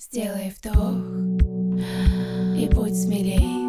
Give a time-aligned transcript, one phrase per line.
[0.00, 0.94] Сделай вдох
[2.56, 3.67] и будь смелей.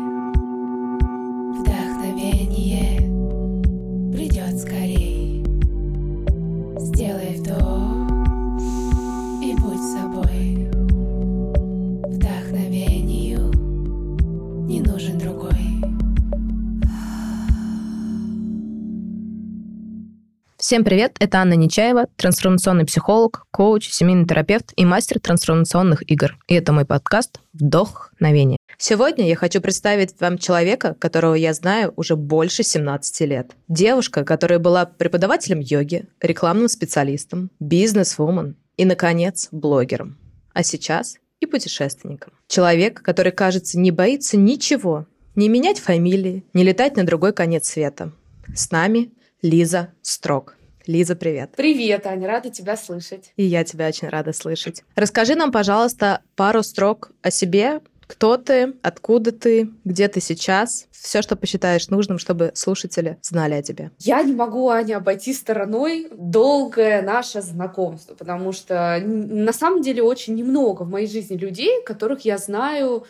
[20.70, 26.38] Всем привет, это Анна Нечаева, трансформационный психолог, коуч, семейный терапевт и мастер трансформационных игр.
[26.48, 28.58] И это мой подкаст «Вдохновение».
[28.78, 33.56] Сегодня я хочу представить вам человека, которого я знаю уже больше 17 лет.
[33.68, 40.20] Девушка, которая была преподавателем йоги, рекламным специалистом, бизнес-вумен и, наконец, блогером.
[40.54, 42.34] А сейчас и путешественником.
[42.48, 48.12] Человек, который, кажется, не боится ничего, не менять фамилии, не летать на другой конец света.
[48.54, 49.10] С нами
[49.42, 50.59] Лиза Строк.
[50.90, 51.52] Лиза, привет.
[51.56, 53.32] Привет, Аня, рада тебя слышать.
[53.36, 54.84] И я тебя очень рада слышать.
[54.96, 57.82] Расскажи нам, пожалуйста, пару строк о себе.
[58.08, 60.88] Кто ты, откуда ты, где ты сейчас?
[60.90, 63.92] Все, что посчитаешь нужным, чтобы слушатели знали о тебе.
[64.00, 70.34] Я не могу, Аня, обойти стороной долгое наше знакомство, потому что на самом деле очень
[70.34, 73.06] немного в моей жизни людей, которых я знаю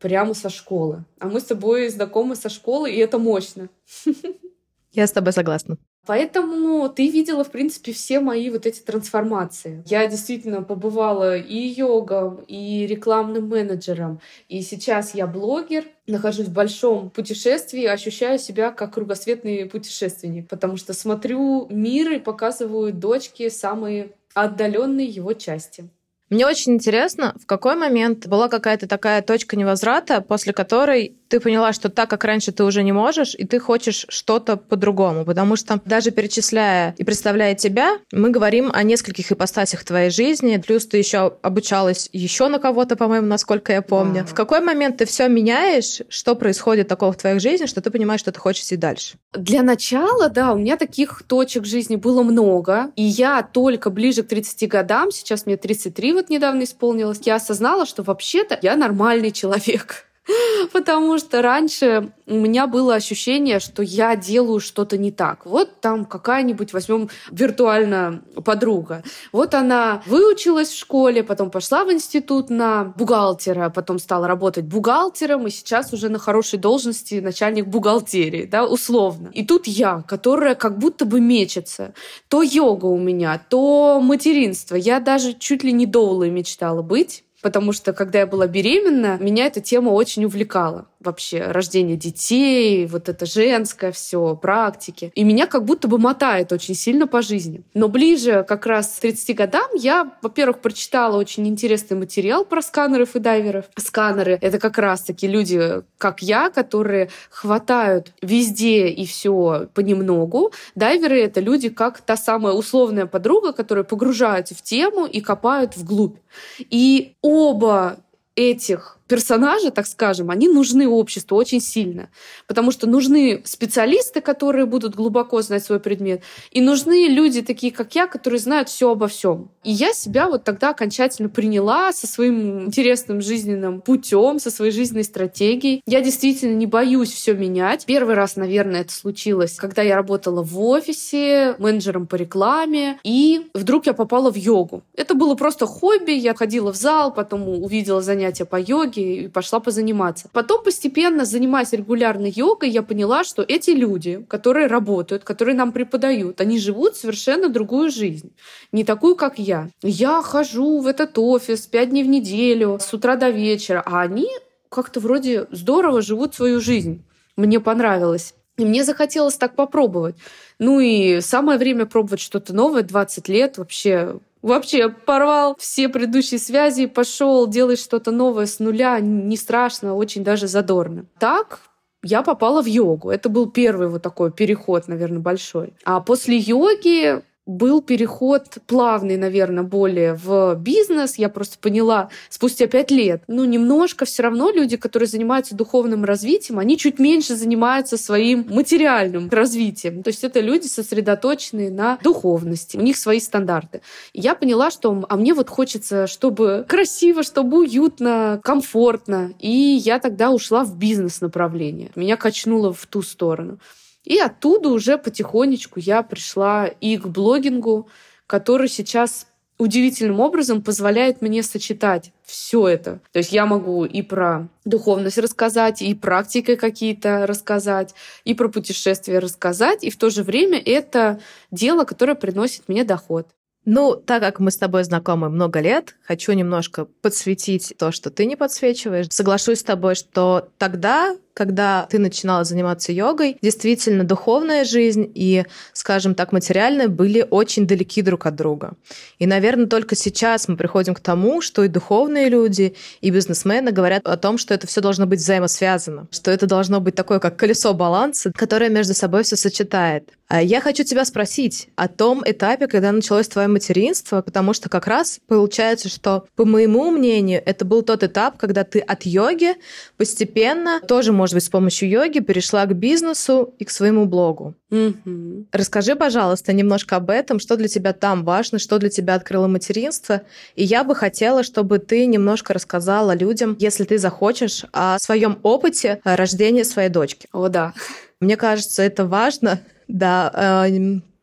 [0.00, 1.06] прямо со школы.
[1.18, 3.70] А мы с тобой знакомы со школы, и это мощно.
[4.92, 5.78] Я с тобой согласна.
[6.04, 9.84] Поэтому ты видела, в принципе, все мои вот эти трансформации.
[9.86, 14.20] Я действительно побывала и йогом, и рекламным менеджером.
[14.48, 20.92] И сейчас я блогер, нахожусь в большом путешествии, ощущаю себя как кругосветный путешественник, потому что
[20.92, 25.88] смотрю мир и показываю дочке самые отдаленные его части.
[26.32, 31.72] Мне очень интересно, в какой момент была какая-то такая точка невозврата, после которой ты поняла,
[31.72, 35.24] что так, как раньше ты уже не можешь, и ты хочешь что-то по-другому.
[35.24, 40.62] Потому что даже перечисляя и представляя тебя, мы говорим о нескольких ипостасях твоей жизни.
[40.64, 44.24] Плюс ты еще обучалась еще на кого-то, по-моему, насколько я помню.
[44.24, 44.26] Да.
[44.26, 46.02] В какой момент ты все меняешь?
[46.10, 49.14] Что происходит такого в твоей жизни, что ты понимаешь, что ты хочешь идти дальше?
[49.32, 52.90] Для начала, да, у меня таких точек жизни было много.
[52.94, 57.86] И я только ближе к 30 годам, сейчас мне 33 вот недавно исполнилось, я осознала,
[57.86, 60.11] что вообще-то я нормальный человек.
[60.72, 65.46] Потому что раньше у меня было ощущение, что я делаю что-то не так.
[65.46, 69.02] Вот там какая-нибудь, возьмем виртуально подруга.
[69.32, 75.46] Вот она выучилась в школе, потом пошла в институт на бухгалтера, потом стала работать бухгалтером,
[75.46, 79.30] и сейчас уже на хорошей должности начальник бухгалтерии, да, условно.
[79.32, 81.94] И тут я, которая как будто бы мечется.
[82.28, 84.76] То йога у меня, то материнство.
[84.76, 89.46] Я даже чуть ли не доулой мечтала быть потому что когда я была беременна, меня
[89.46, 95.12] эта тема очень увлекала вообще рождение детей, вот это женское все, практики.
[95.14, 97.62] И меня как будто бы мотает очень сильно по жизни.
[97.74, 103.16] Но ближе как раз к 30 годам я, во-первых, прочитала очень интересный материал про сканеров
[103.16, 103.66] и дайверов.
[103.76, 110.52] Сканеры— это как раз-таки люди, как я, которые хватают везде и все понемногу.
[110.74, 116.16] Дайверы— это люди, как та самая условная подруга, которая погружаются в тему и копают вглубь.
[116.58, 117.98] И оба
[118.34, 122.08] этих персонажи, так скажем, они нужны обществу очень сильно.
[122.46, 127.94] Потому что нужны специалисты, которые будут глубоко знать свой предмет, и нужны люди такие, как
[127.94, 129.50] я, которые знают все обо всем.
[129.64, 135.04] И я себя вот тогда окончательно приняла со своим интересным жизненным путем, со своей жизненной
[135.04, 135.82] стратегией.
[135.84, 137.84] Я действительно не боюсь все менять.
[137.84, 143.84] Первый раз, наверное, это случилось, когда я работала в офисе менеджером по рекламе, и вдруг
[143.84, 144.84] я попала в йогу.
[144.96, 146.12] Это было просто хобби.
[146.12, 150.28] Я ходила в зал, потом увидела занятия по йоге, и пошла позаниматься.
[150.32, 156.40] Потом постепенно, занимаясь регулярно йогой, я поняла, что эти люди, которые работают, которые нам преподают,
[156.40, 158.32] они живут совершенно другую жизнь.
[158.72, 159.68] Не такую, как я.
[159.82, 164.28] Я хожу в этот офис пять дней в неделю, с утра до вечера, а они
[164.68, 167.02] как-то вроде здорово живут свою жизнь.
[167.36, 168.34] Мне понравилось.
[168.58, 170.16] И мне захотелось так попробовать.
[170.58, 176.86] Ну и самое время пробовать что-то новое, 20 лет, вообще Вообще порвал все предыдущие связи,
[176.86, 181.06] пошел делать что-то новое с нуля, не страшно, очень даже задорно.
[181.18, 181.60] Так
[182.02, 183.10] я попала в йогу.
[183.10, 185.74] Это был первый вот такой переход, наверное, большой.
[185.84, 191.16] А после йоги был переход плавный, наверное, более в бизнес.
[191.16, 193.22] Я просто поняла спустя пять лет.
[193.26, 199.28] Ну, немножко все равно люди, которые занимаются духовным развитием, они чуть меньше занимаются своим материальным
[199.28, 200.02] развитием.
[200.02, 202.76] То есть это люди, сосредоточенные на духовности.
[202.76, 203.82] У них свои стандарты.
[204.12, 209.32] Я поняла, что а мне вот хочется, чтобы красиво, чтобы уютно, комфортно.
[209.40, 211.90] И я тогда ушла в бизнес-направление.
[211.96, 213.58] Меня качнуло в ту сторону.
[214.04, 217.88] И оттуда уже потихонечку я пришла и к блогингу,
[218.26, 219.26] который сейчас
[219.58, 223.00] удивительным образом позволяет мне сочетать все это.
[223.12, 227.94] То есть я могу и про духовность рассказать, и практики какие-то рассказать,
[228.24, 231.20] и про путешествия рассказать, и в то же время это
[231.50, 233.28] дело, которое приносит мне доход.
[233.64, 238.26] Ну, так как мы с тобой знакомы много лет, хочу немножко подсветить то, что ты
[238.26, 239.06] не подсвечиваешь.
[239.10, 246.14] Соглашусь с тобой, что тогда когда ты начинала заниматься йогой, действительно духовная жизнь и, скажем
[246.14, 248.74] так, материальная были очень далеки друг от друга.
[249.18, 254.06] И, наверное, только сейчас мы приходим к тому, что и духовные люди, и бизнесмены говорят
[254.06, 257.72] о том, что это все должно быть взаимосвязано, что это должно быть такое, как колесо
[257.74, 260.10] баланса, которое между собой все сочетает.
[260.32, 264.86] А я хочу тебя спросить о том этапе, когда началось твое материнство, потому что как
[264.86, 269.56] раз получается, что, по моему мнению, это был тот этап, когда ты от йоги
[269.98, 274.56] постепенно тоже может быть, с помощью йоги перешла к бизнесу и к своему блогу.
[274.70, 275.46] Мгм.
[275.52, 280.22] Расскажи, пожалуйста, немножко об этом, что для тебя там важно, что для тебя открыло материнство.
[280.56, 286.00] И я бы хотела, чтобы ты немножко рассказала людям, если ты захочешь, о своем опыте
[286.04, 287.28] э, рождения своей дочки.
[287.32, 287.72] О, да.
[288.18, 289.60] Мне кажется, это важно.
[289.86, 290.68] Да,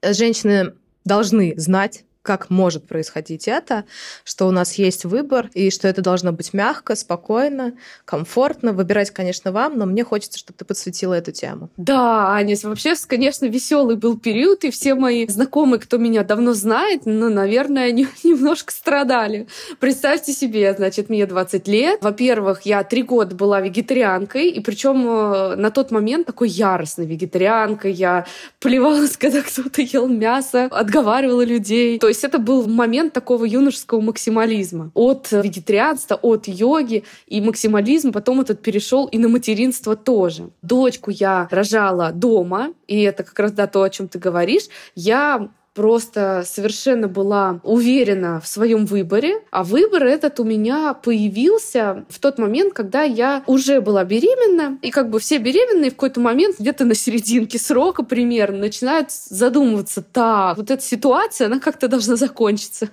[0.01, 3.85] э, женщины должны знать, как может происходить это,
[4.23, 7.73] что у нас есть выбор, и что это должно быть мягко, спокойно,
[8.05, 8.71] комфортно.
[8.71, 11.71] Выбирать, конечно, вам, но мне хочется, чтобы ты подсветила эту тему.
[11.75, 17.07] Да, Аня, вообще, конечно, веселый был период, и все мои знакомые, кто меня давно знает,
[17.07, 17.91] ну, наверное,
[18.23, 19.47] немножко страдали.
[19.79, 21.97] Представьте себе, значит, мне 20 лет.
[22.03, 27.91] Во-первых, я три года была вегетарианкой, и причем э, на тот момент такой яростной вегетарианкой.
[27.91, 28.27] Я
[28.59, 31.97] плевалась, когда кто-то ел мясо, отговаривала людей.
[31.97, 34.91] То есть это был момент такого юношеского максимализма.
[34.93, 40.49] От вегетарианства, от йоги и максимализм потом этот перешел и на материнство тоже.
[40.61, 44.67] Дочку я рожала дома, и это как раз да, то, о чем ты говоришь.
[44.95, 52.19] Я просто совершенно была уверена в своем выборе, а выбор этот у меня появился в
[52.19, 56.57] тот момент, когда я уже была беременна, и как бы все беременные в какой-то момент
[56.59, 62.89] где-то на серединке срока примерно начинают задумываться, так, вот эта ситуация, она как-то должна закончиться.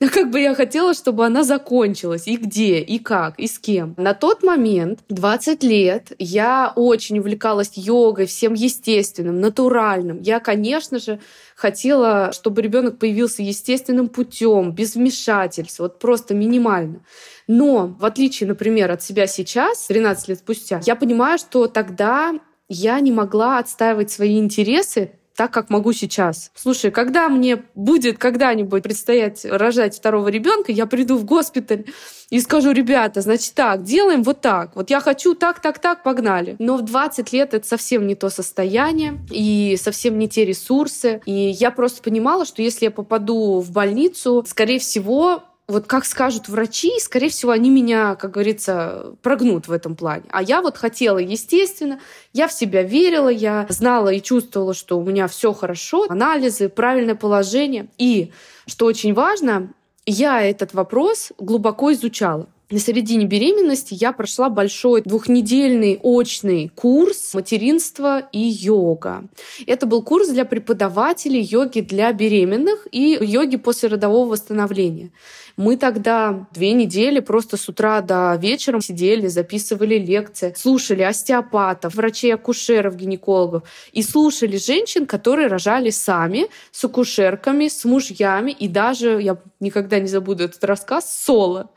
[0.00, 3.94] А как бы я хотела, чтобы она закончилась, и где, и как, и с кем.
[3.96, 10.20] На тот момент, 20 лет, я очень увлекалась йогой, всем естественным, натуральным.
[10.20, 11.20] Я, конечно же,
[11.54, 17.00] хотела, чтобы ребенок появился естественным путем, без вмешательств, вот просто минимально.
[17.46, 22.34] Но в отличие, например, от себя сейчас, 13 лет спустя, я понимаю, что тогда
[22.68, 26.50] я не могла отстаивать свои интересы так, как могу сейчас.
[26.54, 31.84] Слушай, когда мне будет когда-нибудь предстоять рожать второго ребенка, я приду в госпиталь
[32.30, 34.74] и скажу, ребята, значит так, делаем вот так.
[34.74, 36.56] Вот я хочу так, так, так, погнали.
[36.58, 41.20] Но в 20 лет это совсем не то состояние и совсем не те ресурсы.
[41.24, 46.48] И я просто понимала, что если я попаду в больницу, скорее всего, вот как скажут
[46.48, 50.24] врачи, скорее всего, они меня, как говорится, прогнут в этом плане.
[50.30, 51.98] А я вот хотела, естественно,
[52.32, 57.16] я в себя верила, я знала и чувствовала, что у меня все хорошо, анализы, правильное
[57.16, 57.88] положение.
[57.98, 58.32] И,
[58.66, 59.72] что очень важно,
[60.04, 62.46] я этот вопрос глубоко изучала.
[62.68, 69.22] На середине беременности я прошла большой двухнедельный очный курс материнства и йога.
[69.68, 75.12] Это был курс для преподавателей йоги для беременных и йоги после родового восстановления.
[75.56, 82.96] Мы тогда две недели просто с утра до вечера сидели, записывали лекции, слушали остеопатов, врачей-акушеров,
[82.96, 90.00] гинекологов и слушали женщин, которые рожали сами, с акушерками, с мужьями и даже, я никогда
[90.00, 91.70] не забуду этот рассказ, соло.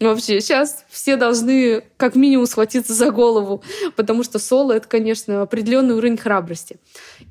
[0.00, 3.62] Вообще, сейчас все должны как минимум схватиться за голову,
[3.94, 6.78] потому что соло— это, конечно, определенный уровень храбрости.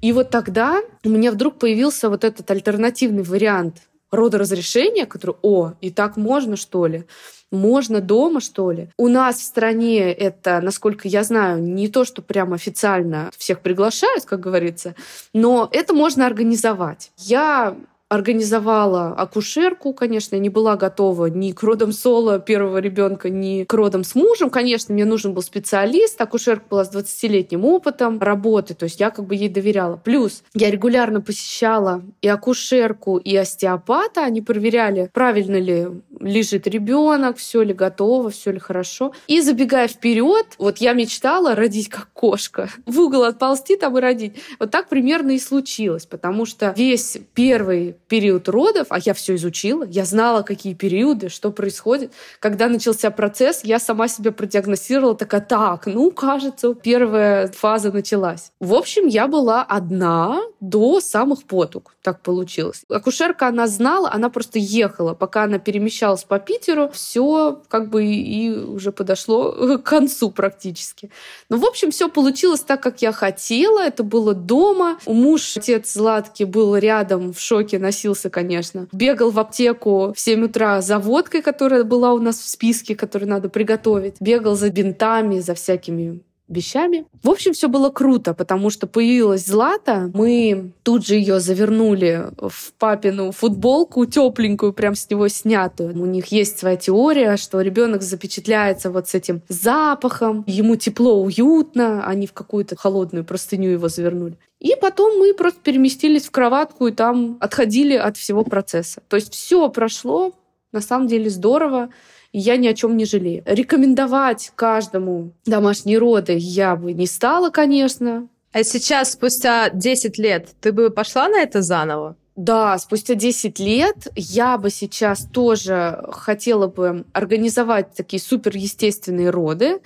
[0.01, 5.91] И вот тогда у меня вдруг появился вот этот альтернативный вариант родоразрешения, который, о, и
[5.91, 7.05] так можно, что ли?
[7.51, 8.89] Можно дома, что ли?
[8.97, 14.25] У нас в стране это, насколько я знаю, не то, что прям официально всех приглашают,
[14.25, 14.95] как говорится,
[15.33, 17.11] но это можно организовать.
[17.17, 17.75] Я
[18.13, 23.73] организовала акушерку, конечно, я не была готова ни к родам соло первого ребенка, ни к
[23.73, 24.49] родам с мужем.
[24.49, 26.21] Конечно, мне нужен был специалист.
[26.21, 29.97] Акушерка была с 20-летним опытом работы, то есть я как бы ей доверяла.
[29.97, 34.23] Плюс я регулярно посещала и акушерку, и остеопата.
[34.23, 35.87] Они проверяли, правильно ли
[36.19, 39.13] лежит ребенок, все ли готово, все ли хорошо.
[39.27, 42.69] И забегая вперед, вот я мечтала родить как кошка.
[42.85, 44.35] В угол отползти там и родить.
[44.59, 49.87] Вот так примерно и случилось, потому что весь первый период родов, а я все изучила,
[49.89, 52.11] я знала, какие периоды, что происходит.
[52.39, 58.51] Когда начался процесс, я сама себя продиагностировала, такая, так, ну, кажется, первая фаза началась.
[58.59, 61.95] В общем, я была одна до самых потуг.
[62.03, 62.83] Так получилось.
[62.89, 65.13] Акушерка, она знала, она просто ехала.
[65.13, 71.09] Пока она перемещалась по Питеру, все как бы и уже подошло к концу практически.
[71.49, 73.79] Ну, в общем, все получилось так, как я хотела.
[73.79, 74.99] Это было дома.
[75.05, 78.87] Муж, отец Златки, был рядом, в шоке, носился, конечно.
[78.91, 83.29] Бегал в аптеку в 7 утра за водкой, которая была у нас в списке, которую
[83.29, 84.15] надо приготовить.
[84.19, 86.21] Бегал за бинтами, за всякими
[86.53, 87.05] вещами.
[87.21, 90.11] В общем, все было круто, потому что появилась Злата.
[90.13, 95.99] Мы тут же ее завернули в папину футболку тепленькую, прям с него снятую.
[96.01, 102.05] У них есть своя теория, что ребенок запечатляется вот с этим запахом, ему тепло, уютно,
[102.05, 104.37] они в какую-то холодную простыню его завернули.
[104.59, 109.01] И потом мы просто переместились в кроватку и там отходили от всего процесса.
[109.09, 110.33] То есть все прошло
[110.71, 111.89] на самом деле здорово
[112.33, 113.43] и я ни о чем не жалею.
[113.45, 118.27] Рекомендовать каждому домашние роды я бы не стала, конечно.
[118.51, 122.17] А сейчас, спустя 10 лет, ты бы пошла на это заново?
[122.35, 129.81] Да, спустя 10 лет я бы сейчас тоже хотела бы организовать такие суперестественные роды,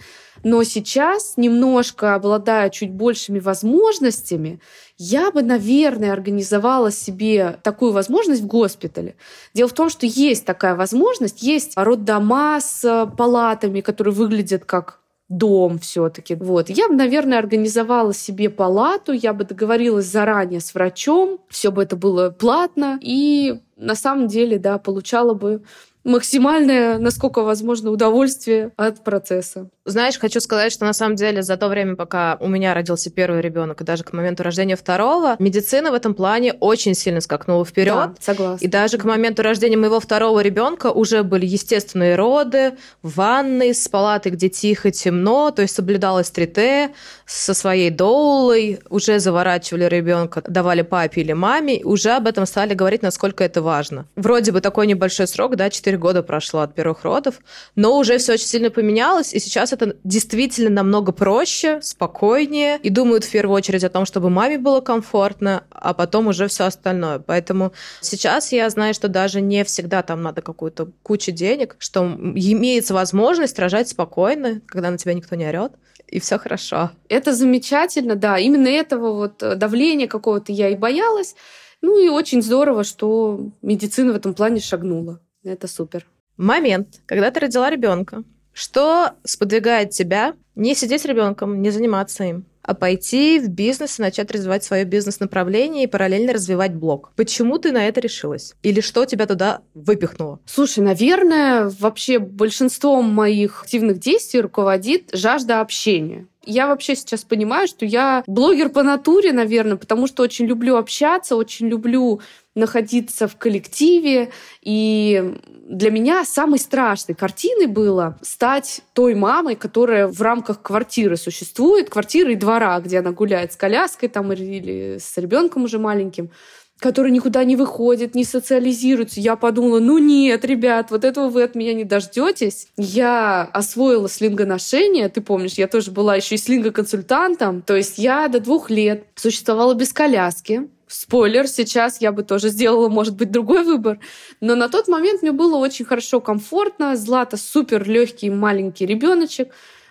[0.49, 4.61] но сейчас, немножко обладая чуть большими возможностями,
[4.97, 9.17] я бы, наверное, организовала себе такую возможность в госпитале.
[9.53, 15.79] Дело в том, что есть такая возможность, есть роддома с палатами, которые выглядят как дом
[15.79, 16.35] все-таки.
[16.35, 16.69] Вот.
[16.69, 21.97] Я бы, наверное, организовала себе палату, я бы договорилась заранее с врачом, все бы это
[21.97, 25.63] было платно, и на самом деле, да, получала бы
[26.07, 29.69] максимальное, насколько возможно, удовольствие от процесса.
[29.85, 33.41] Знаешь, хочу сказать, что на самом деле за то время, пока у меня родился первый
[33.41, 37.93] ребенок, и даже к моменту рождения второго, медицина в этом плане очень сильно скакнула вперед.
[37.93, 38.65] Да, согласна.
[38.65, 44.31] И даже к моменту рождения моего второго ребенка уже были естественные роды, ванны с палатой,
[44.31, 46.91] где тихо, темно, то есть соблюдалось 3Т,
[47.25, 53.01] со своей доулой, уже заворачивали ребенка, давали папе или маме, уже об этом стали говорить,
[53.01, 54.05] насколько это важно.
[54.15, 57.39] Вроде бы такой небольшой срок, да, 4 года прошло от первых родов,
[57.75, 63.23] но уже все очень сильно поменялось, и сейчас это действительно намного проще, спокойнее, и думают
[63.23, 67.19] в первую очередь о том, чтобы маме было комфортно, а потом уже все остальное.
[67.19, 72.93] Поэтому сейчас я знаю, что даже не всегда там надо какую-то кучу денег, что имеется
[72.93, 75.73] возможность рожать спокойно, когда на тебя никто не орет,
[76.07, 76.91] и все хорошо.
[77.09, 78.37] Это замечательно, да.
[78.37, 81.35] Именно этого вот э, давления какого-то я и боялась.
[81.81, 85.19] Ну и очень здорово, что медицина в этом плане шагнула.
[85.43, 86.05] Это супер.
[86.37, 92.45] Момент, когда ты родила ребенка, что сподвигает тебя не сидеть с ребенком, не заниматься им,
[92.63, 97.11] а пойти в бизнес и начать развивать свое бизнес-направление и параллельно развивать блог.
[97.15, 98.55] Почему ты на это решилась?
[98.63, 100.39] Или что тебя туда выпихнуло?
[100.45, 106.27] Слушай, наверное, вообще большинством моих активных действий руководит жажда общения.
[106.49, 111.35] Я вообще сейчас понимаю, что я блогер по натуре, наверное, потому что очень люблю общаться,
[111.35, 112.21] очень люблю
[112.55, 114.31] находиться в коллективе.
[114.61, 115.35] И
[115.67, 122.31] для меня самой страшной картиной было стать той мамой, которая в рамках квартиры существует, квартиры
[122.31, 126.31] и двора, где она гуляет с коляской там, или с ребенком уже маленьким
[126.79, 129.19] который никуда не выходит, не социализируется.
[129.19, 132.67] Я подумала, ну нет, ребят, вот этого вы от меня не дождетесь.
[132.77, 137.61] Я освоила слингоношение, ты помнишь, я тоже была еще и слингоконсультантом.
[137.61, 140.69] То есть я до двух лет существовала без коляски.
[140.87, 143.99] Спойлер, сейчас я бы тоже сделала, может быть, другой выбор.
[144.39, 146.95] Но на тот момент мне было очень хорошо, комфортно.
[146.95, 149.49] Злата супер легкий маленький ребеночек.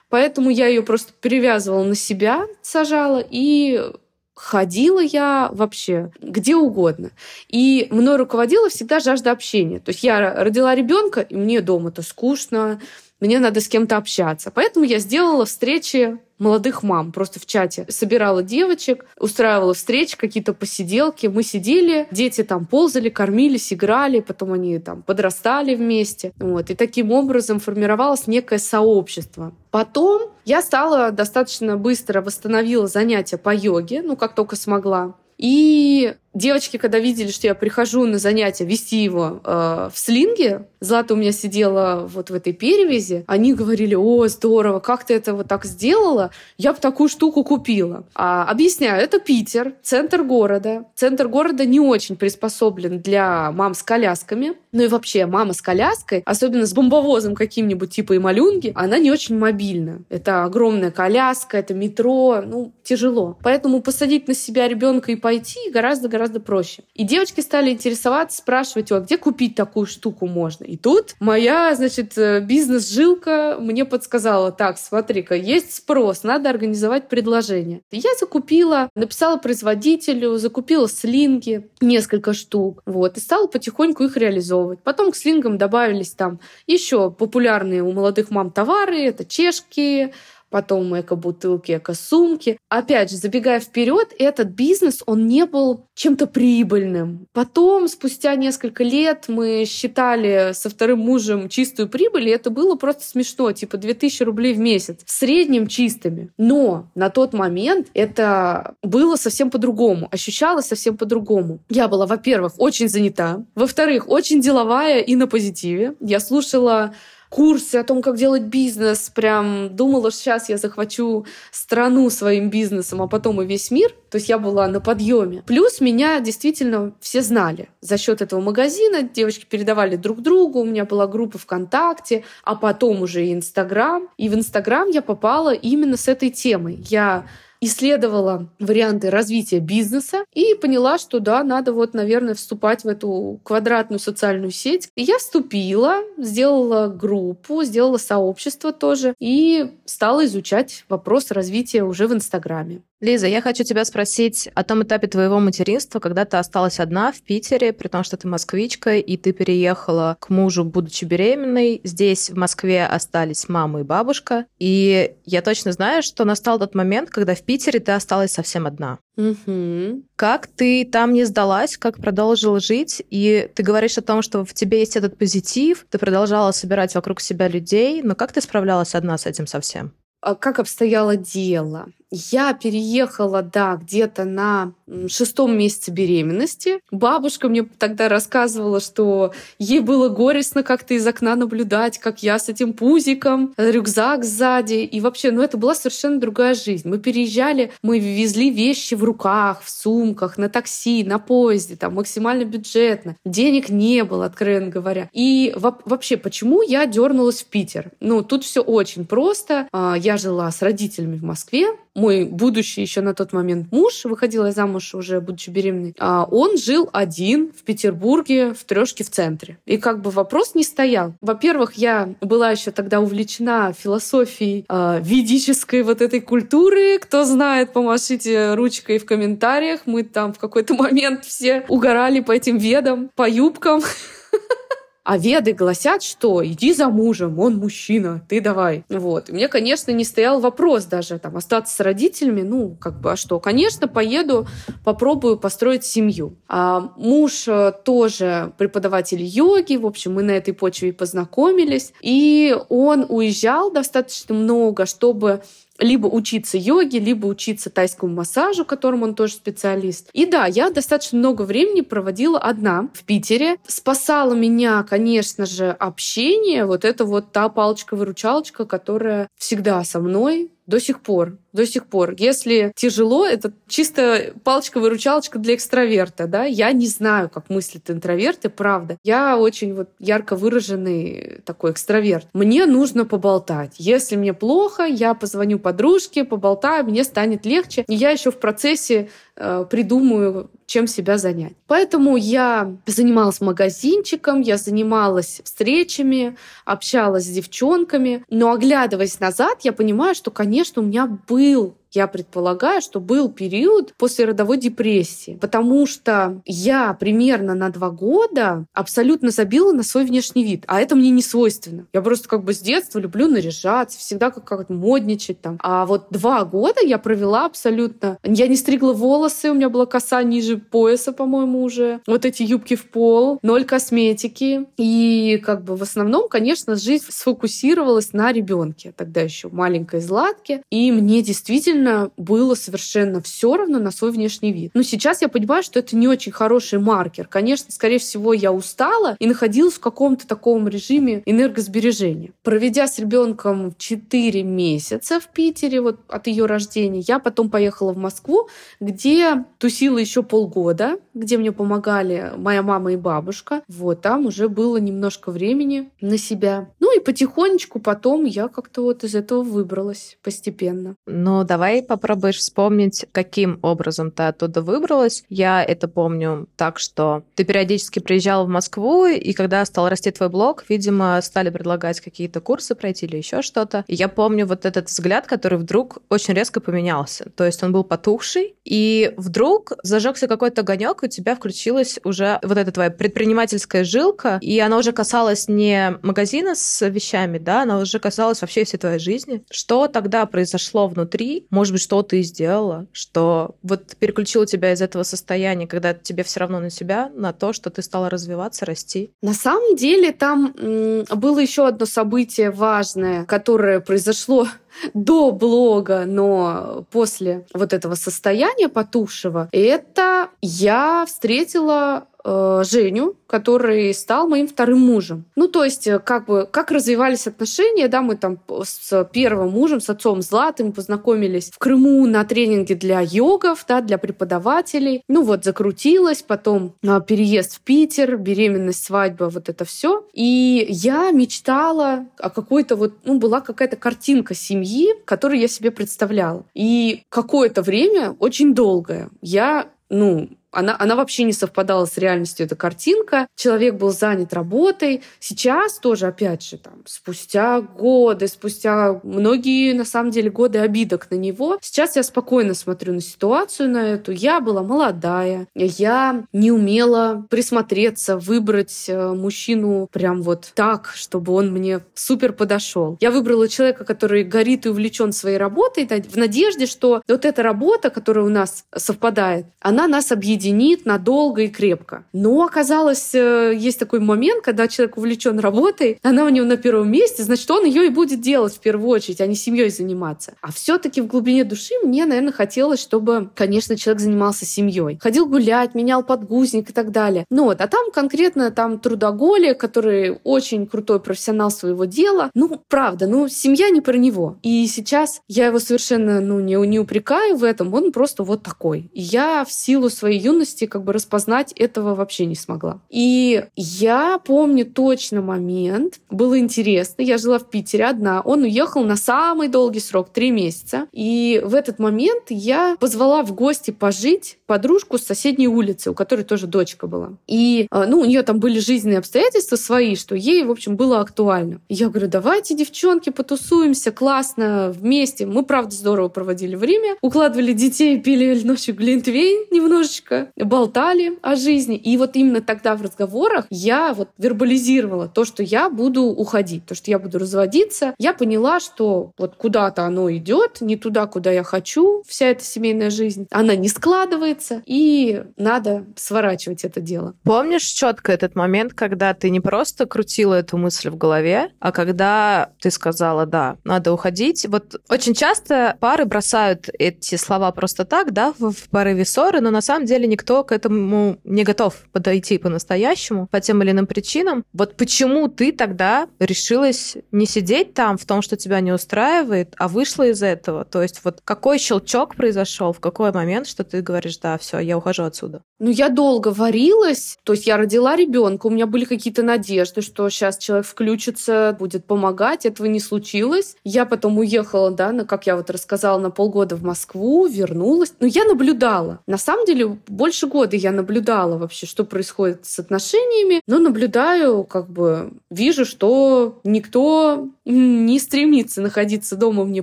[0.09, 3.93] Поэтому я ее просто перевязывала на себя, сажала, и
[4.37, 7.11] ходила я вообще где угодно.
[7.49, 9.81] И мной руководила всегда жажда общения.
[9.81, 12.79] То есть я родила ребенка, и мне дома-то скучно,
[13.21, 14.51] мне надо с кем-то общаться.
[14.51, 17.13] Поэтому я сделала встречи молодых мам.
[17.13, 21.27] Просто в чате собирала девочек, устраивала встречи, какие-то посиделки.
[21.27, 26.33] Мы сидели, дети там ползали, кормились, играли, потом они там подрастали вместе.
[26.37, 26.71] Вот.
[26.71, 29.53] И таким образом формировалось некое сообщество.
[29.71, 35.15] Потом я стала достаточно быстро восстановила занятия по йоге, ну, как только смогла.
[35.39, 41.15] И девочки, когда видели, что я прихожу на занятия вести его э, в слинге, Злата
[41.15, 45.49] у меня сидела вот в этой перевязи, они говорили, о, здорово, как ты это вот
[45.49, 48.05] так сделала, я бы такую штуку купила.
[48.15, 50.85] А, объясняю, это Питер, центр города.
[50.95, 56.23] Центр города не очень приспособлен для мам с колясками, ну и вообще мама с коляской,
[56.27, 60.03] особенно с бомбовозом каким-нибудь типа Ималюнги, она не очень мобильна.
[60.11, 63.39] Это огромная коляска, это метро, ну, тяжело.
[63.43, 66.83] Поэтому посадить на себя ребенка и пойти гораздо-гораздо гораздо проще.
[66.95, 70.65] И девочки стали интересоваться, спрашивать, а где купить такую штуку можно?
[70.65, 77.83] И тут моя, значит, э, бизнес-жилка мне подсказала, так, смотри-ка, есть спрос, надо организовать предложение.
[77.91, 84.83] Я закупила, написала производителю, закупила слинги, несколько штук, вот, и стала потихоньку их реализовывать.
[84.83, 90.13] Потом к слингам добавились там еще популярные у молодых мам товары, это чешки,
[90.57, 92.59] потом эко-бутылки, эко-сумки.
[92.71, 97.27] Опять же, забегая вперед, этот бизнес, он не был чем-то прибыльным.
[97.35, 103.05] Потом, спустя несколько лет, мы считали со вторым мужем чистую прибыль, и это было просто
[103.05, 106.31] смешно, типа 2000 рублей в месяц, в среднем чистыми.
[106.39, 111.59] Но на тот момент это было совсем по-другому, ощущалось совсем по-другому.
[111.69, 115.97] Я была, во-первых, очень занята, во-вторых, очень деловая и на позитиве.
[116.01, 116.95] Я слушала
[117.29, 119.11] курсы о том, как делать бизнес.
[119.11, 123.93] Прям думала, что сейчас я захвачу страну своим бизнесом, а потом и весь мир.
[124.11, 125.43] То есть я была на подъеме.
[125.47, 127.69] Плюс меня действительно все знали.
[127.81, 130.61] За счет этого магазина девочки передавали друг другу.
[130.61, 134.09] У меня была группа ВКонтакте, а потом уже и Инстаграм.
[134.17, 136.79] И в Инстаграм я попала именно с этой темой.
[136.89, 137.27] Я
[137.61, 144.01] исследовала варианты развития бизнеса и поняла, что да, надо вот, наверное, вступать в эту квадратную
[144.01, 144.89] социальную сеть.
[144.95, 152.13] И я вступила, сделала группу, сделала сообщество тоже и стала изучать вопрос развития уже в
[152.13, 152.83] Инстаграме.
[153.01, 157.21] Лиза, я хочу тебя спросить о том этапе твоего материнства, когда ты осталась одна в
[157.21, 161.83] Питере, при том, что ты москвичка, и ты переехала к мужу, будучи беременной.
[161.85, 164.47] Здесь, в Москве, остались мама и бабушка.
[164.59, 168.99] И я точно знаю, что настал тот момент, когда в Питере ты осталась совсем одна.
[169.17, 170.03] Угу.
[170.17, 173.03] Как ты там не сдалась, как продолжила жить?
[173.11, 177.21] И ты говоришь о том, что в тебе есть этот позитив, ты продолжала собирать вокруг
[177.21, 179.93] себя людей, но как ты справлялась одна с этим совсем?
[180.21, 181.87] А как обстояло дело?
[182.11, 184.73] Я переехала, да, где-то на
[185.09, 186.81] шестом месяце беременности.
[186.93, 192.49] Бабушка мне тогда рассказывала, что ей было горестно как-то из окна наблюдать, как я с
[192.49, 194.85] этим пузиком, рюкзак сзади.
[194.85, 196.89] И вообще, ну это была совершенно другая жизнь.
[196.89, 202.45] Мы переезжали, мы везли вещи в руках, в сумках, на такси, на поезде, там максимально
[202.45, 203.17] бюджетно.
[203.25, 205.11] Денег не было, откровенно говоря.
[205.13, 207.91] И вообще, почему я дернулась в Питер?
[207.99, 209.69] Ну, тут все очень просто.
[209.73, 214.53] А, я жила с родителями в Москве, мой будущий еще на тот момент муж, выходила
[214.53, 219.59] замуж уже будучи беременной, а он жил один в Петербурге, в трешке в центре.
[219.67, 221.15] И как бы вопрос не стоял.
[221.21, 226.99] Во-первых, я была еще тогда увлечена философией э, ведической вот этой культуры.
[226.99, 229.81] Кто знает, помашите ручкой в комментариях.
[229.87, 233.81] Мы там в какой-то момент все угорали по этим ведам, по юбкам.
[235.07, 238.85] А веды гласят, что иди за мужем, он мужчина, ты давай.
[238.89, 239.29] Вот.
[239.29, 242.43] И мне, конечно, не стоял вопрос даже там остаться с родителями.
[242.43, 243.39] Ну, как бы, а что?
[243.39, 244.49] Конечно, поеду,
[244.85, 246.35] попробую построить семью.
[246.49, 249.77] А муж э, тоже преподаватель йоги.
[249.77, 251.93] В общем, мы на этой почве и познакомились.
[252.01, 255.41] И он уезжал достаточно много, чтобы
[255.79, 260.09] либо учиться йоге, либо учиться тайскому массажу, которым он тоже специалист.
[260.13, 263.57] И да, я достаточно много времени проводила одна в Питере.
[263.67, 266.65] Спасала меня, конечно же, общение.
[266.67, 272.15] Вот это вот та палочка-выручалочка, которая всегда со мной до сих пор до сих пор.
[272.19, 276.45] Если тяжело, это чисто палочка-выручалочка для экстраверта, да.
[276.45, 278.99] Я не знаю, как мыслят интроверты, правда.
[279.03, 282.29] Я очень вот ярко выраженный такой экстраверт.
[282.35, 283.75] Мне нужно поболтать.
[283.79, 287.85] Если мне плохо, я позвоню подружке, поболтаю, мне станет легче.
[287.89, 291.55] И я еще в процессе придумаю, чем себя занять.
[291.67, 298.25] Поэтому я занималась магазинчиком, я занималась встречами, общалась с девчонками.
[298.31, 303.95] Но оглядываясь назад, я понимаю, что, конечно, у меня был я предполагаю, что был период
[303.99, 310.45] после родовой депрессии, потому что я примерно на два года абсолютно забила на свой внешний
[310.45, 311.87] вид, а это мне не свойственно.
[311.93, 315.59] Я просто как бы с детства люблю наряжаться, всегда как как модничать там.
[315.63, 318.19] А вот два года я провела абсолютно...
[318.25, 322.01] Я не стригла волосы, у меня была коса ниже пояса, по-моему, уже.
[322.07, 324.67] Вот эти юбки в пол, ноль косметики.
[324.77, 328.93] И как бы в основном, конечно, жизнь сфокусировалась на ребенке.
[328.97, 330.63] Тогда еще маленькой Златке.
[330.71, 334.73] И мне действительно изначально было совершенно все равно на свой внешний вид.
[334.75, 337.27] Но сейчас я понимаю, что это не очень хороший маркер.
[337.27, 342.33] Конечно, скорее всего, я устала и находилась в каком-то таком режиме энергосбережения.
[342.43, 347.99] Проведя с ребенком 4 месяца в Питере вот от ее рождения, я потом поехала в
[347.99, 348.49] Москву,
[348.81, 353.63] где тусила еще полгода, где мне помогали моя мама и бабушка.
[353.69, 356.69] Вот там уже было немножко времени на себя.
[356.81, 360.95] Ну и потихонечку потом я как-то вот из этого выбралась постепенно.
[361.07, 365.25] Ну, давай Давай попробуешь вспомнить, каким образом ты оттуда выбралась.
[365.29, 370.29] Я это помню так, что ты периодически приезжала в Москву, и когда стал расти твой
[370.29, 373.85] блог, видимо, стали предлагать какие-то курсы пройти или еще что-то.
[373.89, 377.29] И я помню вот этот взгляд, который вдруг очень резко поменялся.
[377.35, 382.39] То есть он был потухший, и вдруг зажегся какой-то огонек, и у тебя включилась уже
[382.45, 387.79] вот эта твоя предпринимательская жилка, и она уже касалась не магазина с вещами, да, она
[387.79, 389.43] уже касалась вообще всей твоей жизни.
[389.51, 391.49] Что тогда произошло внутри?
[391.57, 396.41] Может быть, что ты сделала, что вот переключило тебя из этого состояния, когда тебе все
[396.41, 399.11] равно на себя, на то, что ты стала развиваться, расти?
[399.23, 404.47] На самом деле там было еще одно событие важное, которое произошло
[404.93, 414.29] до блога, но после вот этого состояния потухшего, это я встретила э, Женю, который стал
[414.29, 415.25] моим вторым мужем.
[415.37, 419.81] Ну, то есть, э, как бы, как развивались отношения, да, мы там с первым мужем,
[419.81, 425.03] с отцом Златым познакомились в Крыму на тренинге для йогов, да, для преподавателей.
[425.09, 426.75] Ну, вот, закрутилась, потом
[427.07, 430.05] переезд в Питер, беременность, свадьба, вот это все.
[430.13, 436.45] И я мечтала о какой-то вот, ну, была какая-то картинка семьи, которую я себе представляла.
[436.55, 442.57] И какое-то время, очень долгое, я ну, она, она вообще не совпадала с реальностью, эта
[442.57, 443.29] картинка.
[443.37, 445.03] Человек был занят работой.
[445.21, 451.17] Сейчас тоже, опять же, там, спустя годы, спустя многие, на самом деле, годы обидок на
[451.17, 454.13] него, сейчас я спокойно смотрю на ситуацию на эту.
[454.13, 461.53] Я была молодая, я не умела присмотреться, выбрать э, мужчину прям вот так, чтобы он
[461.53, 462.97] мне супер подошел.
[463.01, 467.91] Я выбрала человека, который горит и увлечен своей работой, в надежде, что вот эта работа,
[467.91, 472.05] которая у нас совпадает, она нас объединяет объединит надолго и крепко.
[472.13, 476.91] Но оказалось, э, есть такой момент, когда человек увлечен работой, она у него на первом
[476.91, 480.35] месте, значит, он ее и будет делать в первую очередь, а не семьей заниматься.
[480.41, 484.99] А все-таки в глубине души мне, наверное, хотелось, чтобы, конечно, человек занимался семьей.
[485.01, 487.25] Ходил гулять, менял подгузник и так далее.
[487.31, 492.31] Ну вот, а там конкретно там трудоголия, который очень крутой профессионал своего дела.
[492.35, 494.39] Ну, правда, ну, семья не про него.
[494.43, 498.91] И сейчас я его совершенно, ну, не, не упрекаю в этом, он просто вот такой.
[498.93, 502.81] И я в силу своей юности юности как бы распознать этого вообще не смогла.
[502.91, 508.97] И я помню точно момент, было интересно, я жила в Питере одна, он уехал на
[508.97, 514.99] самый долгий срок, три месяца, и в этот момент я позвала в гости пожить подружку
[514.99, 517.13] с соседней улицы, у которой тоже дочка была.
[517.27, 521.01] И, а, ну, у нее там были жизненные обстоятельства свои, что ей, в общем, было
[521.01, 521.61] актуально.
[521.69, 525.27] Я говорю, давайте, девчонки, потусуемся, классно, вместе.
[525.27, 531.77] Мы, правда, здорово проводили время, укладывали детей, пили ночью глинтвейн немножечко, болтали о жизни.
[531.77, 536.75] И вот именно тогда в разговорах я вот вербализировала то, что я буду уходить, то,
[536.75, 537.95] что я буду разводиться.
[537.99, 542.91] Я поняла, что вот куда-то оно идет, не туда, куда я хочу, вся эта семейная
[542.91, 543.27] жизнь.
[543.31, 547.15] Она не складывается, и надо сворачивать это дело.
[547.25, 552.51] Помнишь четко этот момент, когда ты не просто крутила эту мысль в голове, а когда
[552.61, 554.47] ты сказала, да, надо уходить.
[554.49, 559.61] Вот очень часто пары бросают эти слова просто так, да, в порыве ссоры, но на
[559.61, 564.45] самом деле никто к этому не готов подойти по-настоящему по тем или иным причинам.
[564.53, 569.69] Вот почему ты тогда решилась не сидеть там в том, что тебя не устраивает, а
[569.69, 570.65] вышла из этого?
[570.65, 574.77] То есть вот какой щелчок произошел, в какой момент, что ты говоришь, да, все, я
[574.79, 575.43] ухожу отсюда?
[575.59, 580.09] Ну, я долго варилась, то есть я родила ребенка, у меня были какие-то надежды, что
[580.11, 583.57] сейчас человек включится, будет помогать, этого не случилось.
[583.65, 587.95] Я потом уехала, да, на, как я вот рассказала, на полгода в Москву, вернулась.
[588.01, 589.01] Но я наблюдала.
[589.07, 594.69] На самом деле, больше года я наблюдала вообще, что происходит с отношениями, но наблюдаю, как
[594.69, 599.63] бы вижу, что никто не стремится находиться дома мне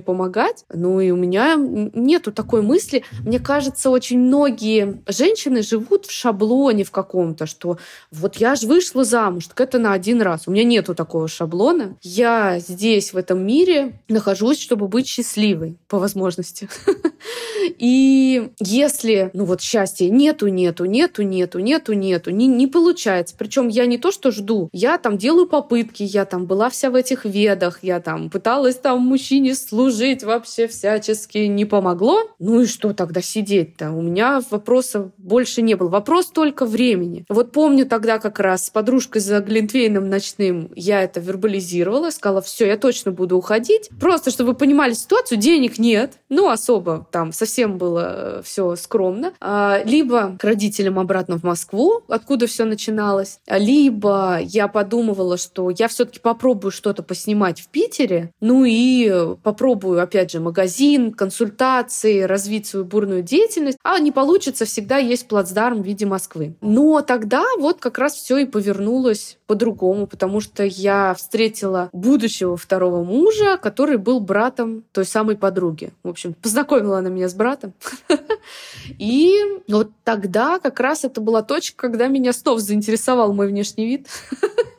[0.00, 0.64] помогать.
[0.72, 3.04] Ну и у меня нету такой мысли.
[3.20, 7.78] Мне кажется, очень многие женщины живут в шаблоне в каком-то, что
[8.10, 10.48] вот я же вышла замуж, так это на один раз.
[10.48, 11.96] У меня нету такого шаблона.
[12.02, 16.68] Я здесь, в этом мире, нахожусь, чтобы быть счастливой по возможности.
[17.78, 23.34] И если, ну вот счастья нету, нету, нету, нету, нету, нету, не, не получается.
[23.38, 26.94] Причем я не то, что жду, я там делаю попытки, я там была вся в
[26.94, 32.18] этих ведах, я там пыталась там мужчине служить вообще всячески, не помогло.
[32.38, 33.90] Ну и что тогда сидеть-то?
[33.90, 35.88] У меня вопросов больше не было.
[35.88, 37.24] Вопрос только времени.
[37.28, 42.66] Вот помню тогда как раз с подружкой за Глинтвейном ночным я это вербализировала, сказала, все,
[42.66, 43.88] я точно буду уходить.
[44.00, 49.32] Просто, чтобы вы понимали ситуацию, денег нет, ну особо там совсем было все скромно.
[49.40, 53.38] А, либо к родителям обратно в Москву, откуда все начиналось.
[53.48, 60.30] Либо я подумывала, что я все-таки попробую что-то поснимать в Питере, ну и попробую, опять
[60.30, 63.78] же, магазин, консультации, развить свою бурную деятельность.
[63.82, 66.54] А не получится, всегда есть плацдарм в виде Москвы.
[66.60, 73.04] Но тогда вот как раз все и повернулось по-другому, потому что я встретила будущего второго
[73.04, 75.90] мужа, который был братом той самой подруги.
[76.02, 77.74] В общем, познакомила она меня с братом.
[78.98, 79.32] И
[79.68, 84.08] вот тогда как раз это была точка, когда меня снова заинтересовал мой внешний вид.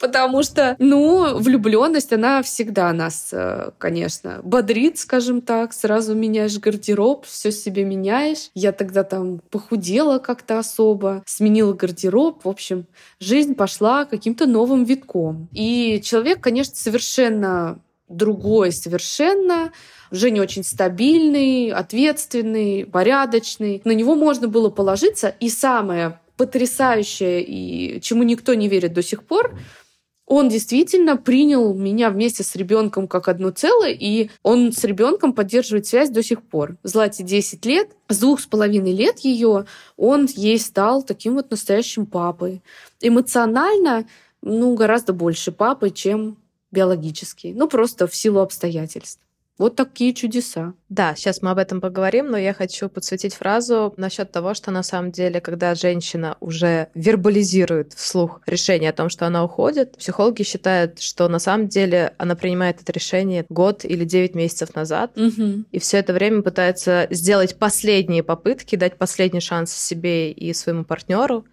[0.00, 5.74] Потому что, ну, влюбленность, она всегда нас, э, конечно, бодрит, скажем так.
[5.74, 8.50] Сразу меняешь гардероб, все себе меняешь.
[8.54, 12.42] Я тогда там похудела как-то особо, сменила гардероб.
[12.44, 12.86] В общем,
[13.20, 15.48] жизнь пошла каким-то новым витком.
[15.52, 19.70] И человек, конечно, совершенно другой, совершенно.
[20.10, 23.82] Женя очень стабильный, ответственный, порядочный.
[23.84, 25.28] На него можно было положиться.
[25.40, 29.58] И самое потрясающее, и чему никто не верит до сих пор,
[30.30, 35.88] он действительно принял меня вместе с ребенком как одно целое, и он с ребенком поддерживает
[35.88, 36.76] связь до сих пор.
[36.84, 39.66] Злате 10 лет, с двух с половиной лет ее
[39.96, 42.62] он ей стал таким вот настоящим папой.
[43.00, 44.06] Эмоционально,
[44.40, 46.36] ну, гораздо больше папы, чем
[46.70, 47.52] биологический.
[47.52, 49.20] Ну, просто в силу обстоятельств.
[49.60, 50.72] Вот такие чудеса.
[50.88, 54.82] Да, сейчас мы об этом поговорим, но я хочу подсветить фразу насчет того, что на
[54.82, 61.02] самом деле, когда женщина уже вербализирует вслух решение о том, что она уходит, психологи считают,
[61.02, 65.64] что на самом деле она принимает это решение год или 9 месяцев назад, угу.
[65.70, 71.44] и все это время пытается сделать последние попытки, дать последний шанс себе и своему партнеру.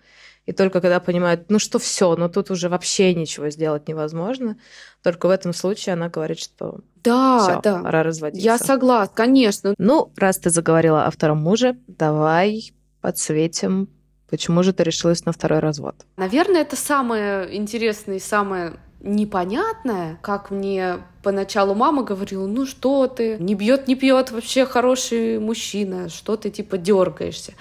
[0.47, 4.57] И только когда понимает, ну что все, ну тут уже вообще ничего сделать невозможно,
[5.03, 7.83] только в этом случае она говорит, что да, Всё, да.
[7.83, 8.43] пора разводиться.
[8.43, 9.75] Я согласна, конечно.
[9.77, 13.89] Ну, раз ты заговорила о втором муже, давай подсветим,
[14.29, 15.95] почему же ты решилась на второй развод.
[16.15, 23.38] Наверное, это самое интересное и самое непонятное, как мне поначалу мама говорила, ну что ты,
[23.38, 27.53] не бьет, не пьет, вообще хороший мужчина, что ты типа дергаешься.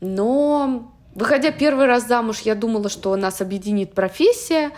[0.00, 4.72] Но Выходя первый раз замуж, я думала, что нас объединит профессия.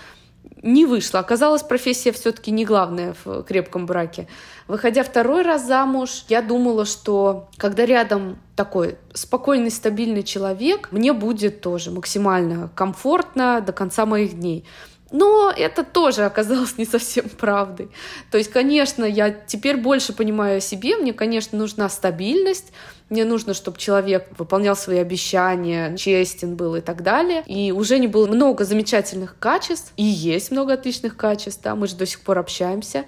[0.62, 1.20] Не вышло.
[1.20, 4.28] Оказалось, профессия все-таки не главная в крепком браке.
[4.68, 11.60] Выходя второй раз замуж, я думала, что когда рядом такой спокойный, стабильный человек, мне будет
[11.60, 14.64] тоже максимально комфортно до конца моих дней.
[15.12, 17.88] Но это тоже оказалось не совсем правдой.
[18.30, 22.72] То есть, конечно, я теперь больше понимаю о себе, мне, конечно, нужна стабильность,
[23.08, 27.44] мне нужно, чтобы человек выполнял свои обещания, честен был и так далее.
[27.46, 31.94] И уже не было много замечательных качеств, и есть много отличных качеств, да, мы же
[31.94, 33.04] до сих пор общаемся.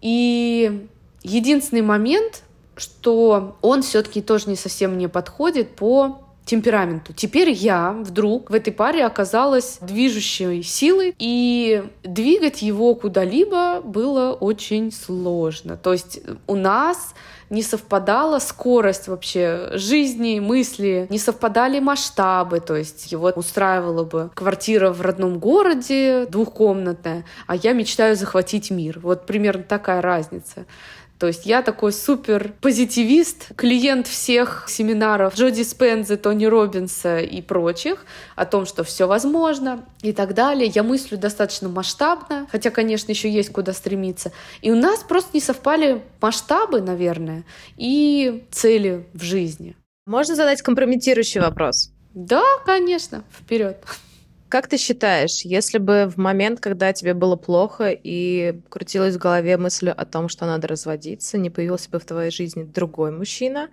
[0.00, 0.86] И
[1.24, 2.42] единственный момент,
[2.76, 7.12] что он все-таки тоже не совсем мне подходит по темпераменту.
[7.12, 14.92] Теперь я вдруг в этой паре оказалась движущей силой, и двигать его куда-либо было очень
[14.92, 15.76] сложно.
[15.76, 17.14] То есть у нас
[17.50, 24.90] не совпадала скорость вообще жизни, мысли, не совпадали масштабы, то есть его устраивала бы квартира
[24.90, 28.98] в родном городе, двухкомнатная, а я мечтаю захватить мир.
[29.00, 30.66] Вот примерно такая разница.
[31.18, 38.04] То есть я такой супер позитивист, клиент всех семинаров Джоди Спенза, Тони Робинса и прочих
[38.34, 40.70] о том, что все возможно и так далее.
[40.74, 44.32] Я мыслю достаточно масштабно, хотя, конечно, еще есть куда стремиться.
[44.60, 47.44] И у нас просто не совпали масштабы, наверное,
[47.76, 49.74] и цели в жизни.
[50.06, 51.92] Можно задать компрометирующий вопрос?
[52.14, 53.78] Да, конечно, вперед.
[54.48, 59.56] Как ты считаешь, если бы в момент, когда тебе было плохо и крутилась в голове
[59.56, 63.70] мысль о том, что надо разводиться, не появился бы в твоей жизни другой мужчина,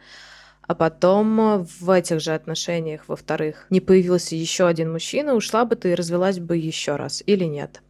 [0.66, 5.92] а потом в этих же отношениях, во-вторых, не появился еще один мужчина, ушла бы ты
[5.92, 7.82] и развелась бы еще раз или нет?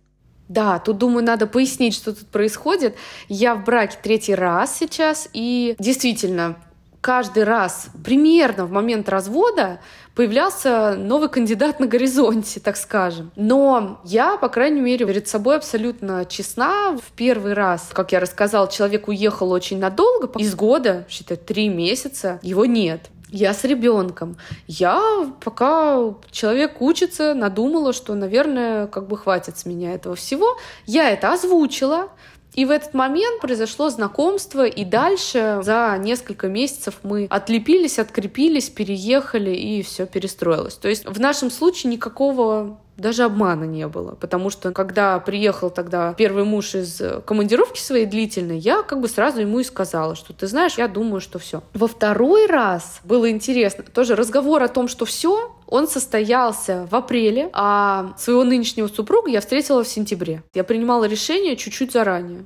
[0.50, 2.96] Да, тут, думаю, надо пояснить, что тут происходит.
[3.30, 6.58] Я в браке третий раз сейчас, и действительно,
[7.00, 9.80] каждый раз примерно в момент развода
[10.16, 13.32] появлялся новый кандидат на горизонте, так скажем.
[13.36, 16.98] Но я, по крайней мере, перед собой абсолютно честна.
[16.98, 22.40] В первый раз, как я рассказала, человек уехал очень надолго, из года, считай, три месяца,
[22.42, 23.10] его нет.
[23.30, 24.38] Я с ребенком.
[24.68, 25.02] Я,
[25.44, 30.56] пока человек учится, надумала, что, наверное, как бы хватит с меня этого всего.
[30.86, 32.10] Я это озвучила,
[32.56, 39.52] и в этот момент произошло знакомство, и дальше за несколько месяцев мы отлепились, открепились, переехали,
[39.52, 40.76] и все перестроилось.
[40.76, 44.16] То есть в нашем случае никакого даже обмана не было.
[44.16, 49.42] Потому что, когда приехал тогда первый муж из командировки своей длительной, я как бы сразу
[49.42, 51.64] ему и сказала, что ты знаешь, я думаю, что все.
[51.74, 53.84] Во второй раз было интересно.
[53.84, 59.42] Тоже разговор о том, что все, он состоялся в апреле, а своего нынешнего супруга я
[59.42, 60.44] встретила в сентябре.
[60.54, 62.46] Я принимала решение чуть-чуть заранее.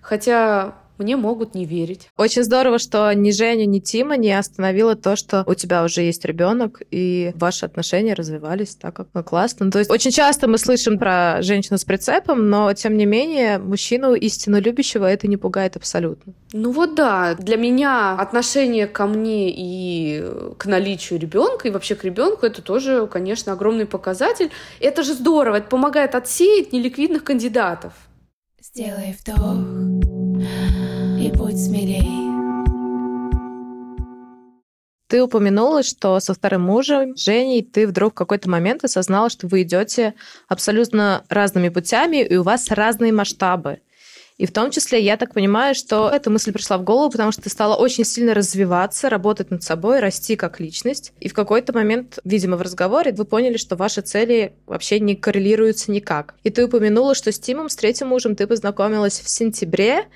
[0.00, 2.08] Хотя мне могут не верить.
[2.16, 6.24] Очень здорово, что ни Женя, ни Тима не остановило то, что у тебя уже есть
[6.24, 9.70] ребенок, и ваши отношения развивались так, как ну, классно.
[9.70, 14.14] То есть очень часто мы слышим про женщину с прицепом, но тем не менее мужчину
[14.14, 16.34] истинно любящего это не пугает абсолютно.
[16.52, 20.24] Ну вот да, для меня отношение ко мне и
[20.58, 24.50] к наличию ребенка, и вообще к ребенку, это тоже, конечно, огромный показатель.
[24.80, 27.92] Это же здорово, это помогает отсеять неликвидных кандидатов.
[28.60, 30.81] Сделай вдох
[31.22, 32.02] и будь смелей.
[35.06, 39.62] Ты упомянула, что со вторым мужем, Женей, ты вдруг в какой-то момент осознала, что вы
[39.62, 40.14] идете
[40.48, 43.80] абсолютно разными путями, и у вас разные масштабы.
[44.38, 47.42] И в том числе, я так понимаю, что эта мысль пришла в голову, потому что
[47.42, 51.12] ты стала очень сильно развиваться, работать над собой, расти как личность.
[51.20, 55.92] И в какой-то момент, видимо, в разговоре вы поняли, что ваши цели вообще не коррелируются
[55.92, 56.34] никак.
[56.42, 60.06] И ты упомянула, что с Тимом, с третьим мужем, ты познакомилась в сентябре,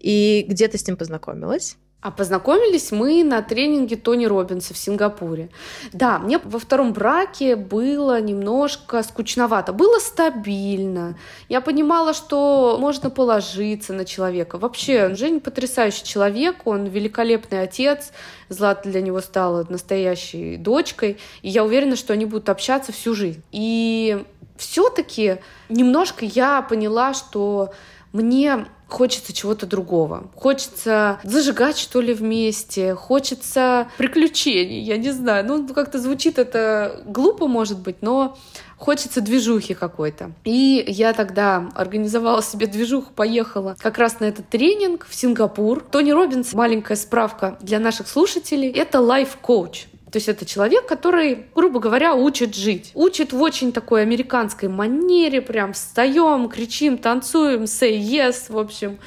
[0.00, 1.76] и где ты с ним познакомилась?
[2.00, 5.50] А познакомились мы на тренинге Тони Робинса в Сингапуре.
[5.92, 9.72] Да, мне во втором браке было немножко скучновато.
[9.72, 11.18] Было стабильно.
[11.48, 14.58] Я понимала, что можно положиться на человека.
[14.58, 18.12] Вообще, Женя потрясающий человек, он великолепный отец.
[18.48, 21.18] Злата для него стала настоящей дочкой.
[21.42, 23.42] И я уверена, что они будут общаться всю жизнь.
[23.50, 24.24] И
[24.56, 27.72] все-таки немножко я поняла, что
[28.12, 30.28] мне хочется чего-то другого.
[30.34, 35.46] Хочется зажигать, что ли, вместе, хочется приключений, я не знаю.
[35.46, 38.36] Ну, как-то звучит это глупо, может быть, но
[38.76, 40.32] хочется движухи какой-то.
[40.44, 45.82] И я тогда организовала себе движуху, поехала как раз на этот тренинг в Сингапур.
[45.82, 49.86] Тони Робинс, маленькая справка для наших слушателей, это лайф-коуч.
[50.10, 52.92] То есть это человек, который, грубо говоря, учит жить.
[52.94, 58.98] Учит в очень такой американской манере, прям встаем, кричим, танцуем, say yes, в общем.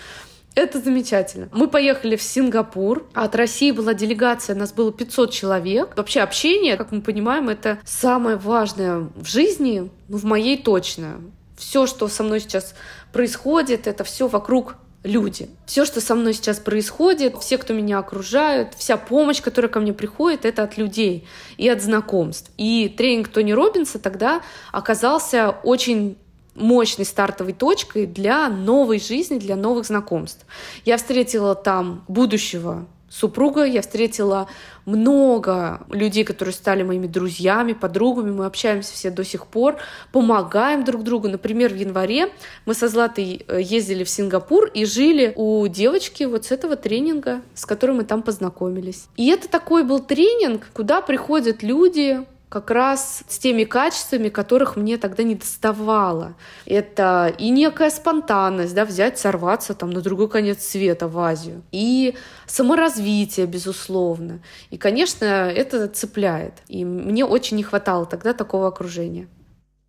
[0.53, 1.47] Это замечательно.
[1.53, 3.07] Мы поехали в Сингапур.
[3.13, 5.93] От России была делегация, нас было 500 человек.
[5.95, 11.21] Вообще общение, как мы понимаем, это самое важное в жизни, ну, в моей точно.
[11.57, 12.75] Все, что со мной сейчас
[13.13, 15.49] происходит, это все вокруг люди.
[15.65, 19.93] Все, что со мной сейчас происходит, все, кто меня окружают, вся помощь, которая ко мне
[19.93, 22.51] приходит, это от людей и от знакомств.
[22.57, 26.17] И тренинг Тони Робинса тогда оказался очень
[26.55, 30.45] мощной стартовой точкой для новой жизни, для новых знакомств.
[30.85, 34.47] Я встретила там будущего супруга, я встретила
[34.85, 39.77] много людей, которые стали моими друзьями, подругами, мы общаемся все до сих пор,
[40.11, 41.27] помогаем друг другу.
[41.27, 42.31] Например, в январе
[42.65, 47.41] мы со Златой э, ездили в Сингапур и жили у девочки вот с этого тренинга,
[47.53, 49.07] с которой мы там познакомились.
[49.17, 54.97] И это такой был тренинг, куда приходят люди, как раз с теми качествами, которых мне
[54.97, 56.33] тогда не доставало.
[56.65, 61.63] Это и некая спонтанность, да, взять, сорваться там на другой конец света в Азию.
[61.71, 62.13] И
[62.47, 64.41] саморазвитие, безусловно.
[64.69, 66.55] И, конечно, это цепляет.
[66.67, 69.29] И мне очень не хватало тогда такого окружения.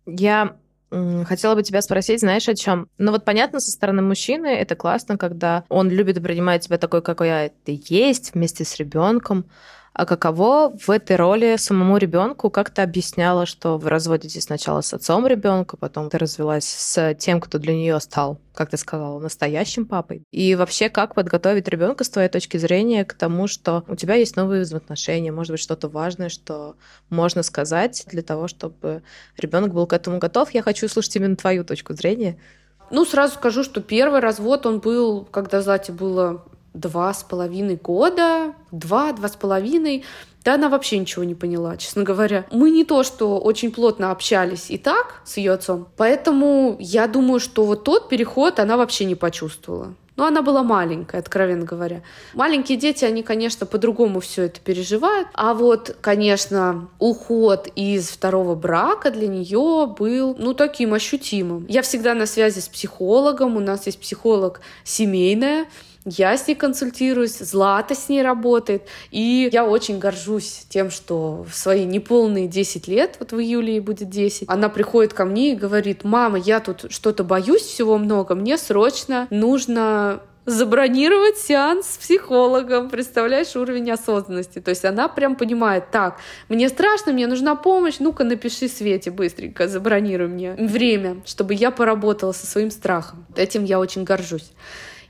[0.05, 0.55] Я
[1.25, 2.87] Хотела бы тебя спросить, знаешь, о чем?
[2.99, 7.01] Ну вот понятно, со стороны мужчины это классно, когда он любит и принимает тебя такой,
[7.01, 9.45] какой ты есть, вместе с ребенком.
[9.93, 12.49] А каково в этой роли самому ребенку?
[12.49, 17.39] Как ты объясняла, что вы разводитесь сначала с отцом ребенка, потом ты развелась с тем,
[17.39, 20.23] кто для нее стал, как ты сказала, настоящим папой?
[20.31, 24.35] И вообще, как подготовить ребенка с твоей точки зрения к тому, что у тебя есть
[24.35, 26.75] новые взаимоотношения, может быть, что-то важное, что
[27.11, 29.03] можно сказать для того, чтобы
[29.37, 30.49] ребенок был к этому готов?
[30.51, 32.39] Я хочу услышать именно твою точку зрения.
[32.89, 38.53] Ну, сразу скажу, что первый развод, он был, когда Злате было два с половиной года,
[38.71, 40.03] два, два с половиной,
[40.43, 42.45] да она вообще ничего не поняла, честно говоря.
[42.51, 47.39] Мы не то, что очень плотно общались и так с ее отцом, поэтому я думаю,
[47.39, 49.93] что вот тот переход она вообще не почувствовала.
[50.15, 52.03] Но она была маленькая, откровенно говоря.
[52.35, 55.27] Маленькие дети, они, конечно, по-другому все это переживают.
[55.33, 61.65] А вот, конечно, уход из второго брака для нее был, ну, таким ощутимым.
[61.67, 63.57] Я всегда на связи с психологом.
[63.57, 65.65] У нас есть психолог семейная,
[66.05, 71.55] я с ней консультируюсь, Злата с ней работает, и я очень горжусь тем, что в
[71.55, 75.55] свои неполные 10 лет, вот в июле ей будет 10, она приходит ко мне и
[75.55, 82.89] говорит, мама, я тут что-то боюсь всего много, мне срочно нужно забронировать сеанс с психологом.
[82.89, 84.59] Представляешь уровень осознанности.
[84.59, 86.17] То есть она прям понимает, так,
[86.49, 92.33] мне страшно, мне нужна помощь, ну-ка напиши Свете быстренько, забронируй мне время, чтобы я поработала
[92.33, 93.25] со своим страхом.
[93.35, 94.51] Этим я очень горжусь.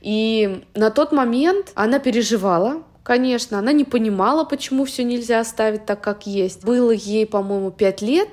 [0.03, 6.01] И на тот момент она переживала, конечно, она не понимала, почему все нельзя оставить так,
[6.01, 6.63] как есть.
[6.65, 8.27] Было ей, по-моему, пять лет,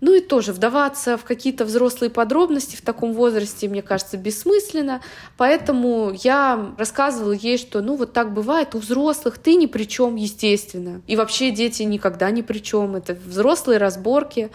[0.00, 5.00] ну и тоже вдаваться в какие-то взрослые подробности в таком возрасте, мне кажется, бессмысленно.
[5.36, 10.16] Поэтому я рассказывала ей, что ну вот так бывает у взрослых, ты ни при чем,
[10.16, 11.00] естественно.
[11.06, 12.96] И вообще дети никогда ни при чем.
[12.96, 14.50] Это взрослые разборки.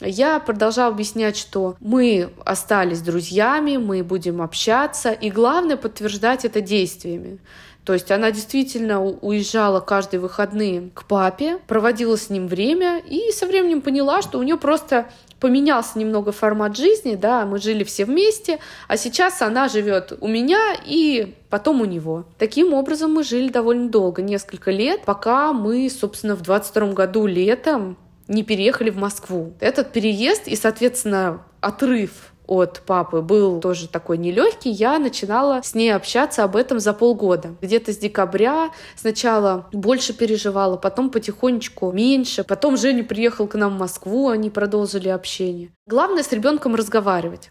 [0.00, 7.38] Я продолжала объяснять, что мы остались друзьями, мы будем общаться, и главное подтверждать это действиями.
[7.84, 13.46] То есть она действительно уезжала каждые выходные к папе, проводила с ним время и со
[13.46, 15.06] временем поняла, что у нее просто
[15.40, 20.76] поменялся немного формат жизни, да, мы жили все вместе, а сейчас она живет у меня
[20.84, 22.26] и потом у него.
[22.38, 27.96] Таким образом мы жили довольно долго, несколько лет, пока мы, собственно, в 22 году летом
[28.28, 29.54] не переехали в Москву.
[29.60, 35.90] Этот переезд и, соответственно, отрыв от папы был тоже такой нелегкий, я начинала с ней
[35.90, 37.54] общаться об этом за полгода.
[37.60, 42.44] Где-то с декабря сначала больше переживала, потом потихонечку меньше.
[42.44, 45.70] Потом Женя приехал к нам в Москву, они продолжили общение.
[45.86, 47.50] Главное с ребенком разговаривать.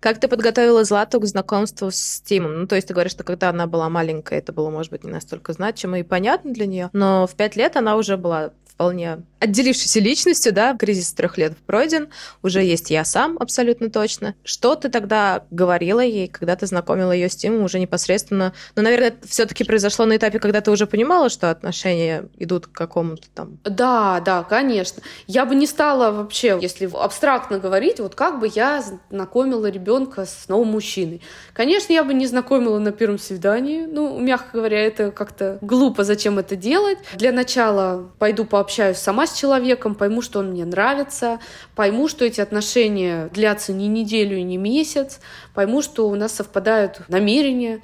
[0.00, 2.60] Как ты подготовила Злату к знакомству с Тимом?
[2.60, 5.10] Ну, то есть ты говоришь, что когда она была маленькая, это было, может быть, не
[5.10, 10.00] настолько значимо и понятно для нее, но в пять лет она уже была вполне отделившейся
[10.00, 12.08] личностью, да, кризис трех лет пройден,
[12.42, 14.34] уже есть я сам абсолютно точно.
[14.44, 18.52] Что ты тогда говорила ей, когда ты знакомила ее с Тимом уже непосредственно?
[18.74, 22.72] Ну, наверное, это все-таки произошло на этапе, когда ты уже понимала, что отношения идут к
[22.72, 23.58] какому-то там...
[23.64, 25.02] Да, да, конечно.
[25.26, 30.48] Я бы не стала вообще, если абстрактно говорить, вот как бы я знакомила ребенка с
[30.48, 31.20] новым мужчиной.
[31.52, 36.38] Конечно, я бы не знакомила на первом свидании, ну, мягко говоря, это как-то глупо, зачем
[36.38, 36.98] это делать.
[37.14, 41.40] Для начала пойду по пообщаюсь сама с человеком, пойму, что он мне нравится,
[41.74, 45.20] пойму, что эти отношения длятся не неделю не месяц,
[45.54, 47.82] пойму, что у нас совпадают намерения.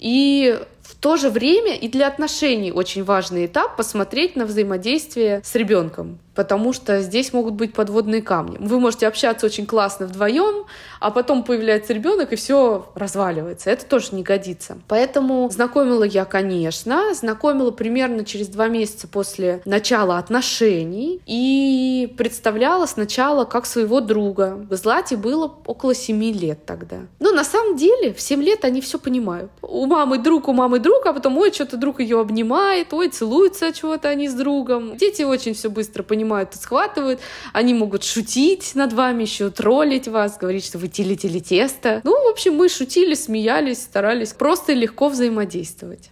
[0.00, 5.54] И в то же время и для отношений очень важный этап посмотреть на взаимодействие с
[5.54, 8.56] ребенком потому что здесь могут быть подводные камни.
[8.58, 10.66] Вы можете общаться очень классно вдвоем,
[11.00, 13.70] а потом появляется ребенок и все разваливается.
[13.70, 14.78] Это тоже не годится.
[14.88, 23.44] Поэтому знакомила я, конечно, знакомила примерно через два месяца после начала отношений и представляла сначала
[23.44, 24.66] как своего друга.
[24.70, 26.96] Злате было около семи лет тогда.
[27.20, 29.50] Но на самом деле в семь лет они все понимают.
[29.62, 33.72] У мамы друг, у мамы друг, а потом, ой, что-то друг ее обнимает, ой, целуются
[33.72, 34.96] чего-то они с другом.
[34.96, 37.20] Дети очень все быстро понимают понимают и схватывают.
[37.52, 42.00] Они могут шутить над вами, еще троллить вас, говорить, что вы телетели тесто.
[42.04, 46.10] Ну, в общем, мы шутили, смеялись, старались просто легко взаимодействовать.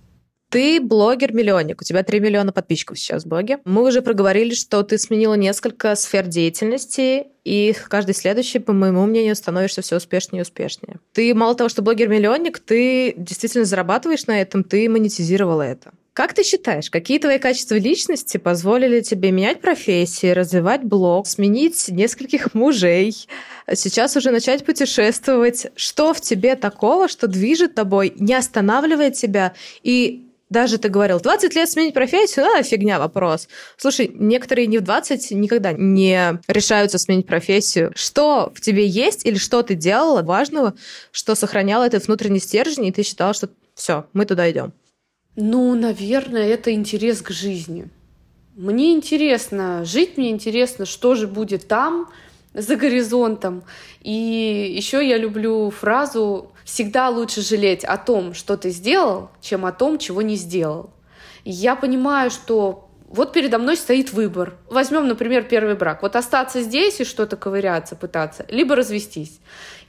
[0.51, 3.61] Ты блогер-миллионник, у тебя 3 миллиона подписчиков сейчас в блоге.
[3.65, 9.35] Мы уже проговорили, что ты сменила несколько сфер деятельности, и каждый следующий, по моему мнению,
[9.35, 10.99] становишься все успешнее и успешнее.
[11.15, 15.93] Ты мало того, что блогер-миллионник, ты действительно зарабатываешь на этом, ты монетизировала это.
[16.15, 22.53] Как ты считаешь, какие твои качества личности позволили тебе менять профессии, развивать блог, сменить нескольких
[22.53, 23.27] мужей,
[23.73, 25.69] сейчас уже начать путешествовать?
[25.75, 31.55] Что в тебе такого, что движет тобой, не останавливает тебя и даже ты говорил, 20
[31.55, 33.49] лет сменить профессию, а, фигня, вопрос.
[33.79, 37.91] Слушай, некоторые не в 20 никогда не решаются сменить профессию.
[37.97, 40.75] Что в тебе есть или что ты делала важного,
[41.11, 44.75] что сохраняло этот внутренний стержень, и ты считала, что все, мы туда идем?
[45.37, 47.89] Ну, наверное, это интерес к жизни.
[48.55, 52.11] Мне интересно жить, мне интересно, что же будет там,
[52.53, 53.63] за горизонтом.
[54.03, 59.73] И еще я люблю фразу «всегда лучше жалеть о том, что ты сделал, чем о
[59.73, 60.91] том, чего не сделал».
[61.45, 64.57] И я понимаю, что вот передо мной стоит выбор.
[64.69, 66.03] Возьмем, например, первый брак.
[66.03, 69.41] Вот остаться здесь и что-то ковыряться, пытаться, либо развестись.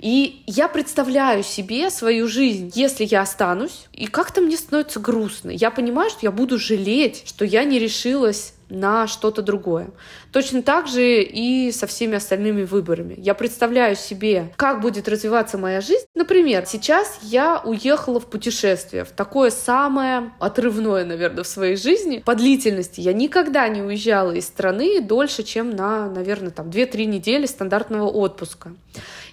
[0.04, 5.50] И я представляю себе свою жизнь, если я останусь, и как-то мне становится грустно.
[5.50, 9.92] Я понимаю, что я буду жалеть, что я не решилась на что-то другое.
[10.34, 13.16] Точно так же и со всеми остальными выборами.
[13.18, 16.06] Я представляю себе, как будет развиваться моя жизнь.
[16.16, 22.22] Например, сейчас я уехала в путешествие, в такое самое отрывное, наверное, в своей жизни.
[22.26, 27.46] По длительности я никогда не уезжала из страны дольше, чем на, наверное, там 2-3 недели
[27.46, 28.74] стандартного отпуска.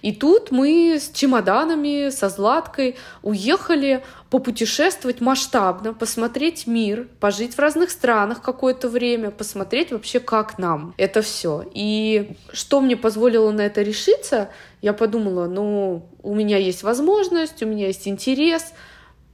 [0.02, 7.90] И тут мы с чемоданами, со Златкой уехали попутешествовать масштабно, посмотреть мир, пожить в разных
[7.90, 11.64] странах какое-то время, посмотреть вообще, как нам это все.
[11.74, 14.50] И что мне позволило на это решиться,
[14.82, 18.72] я подумала, ну, у меня есть возможность, у меня есть интерес,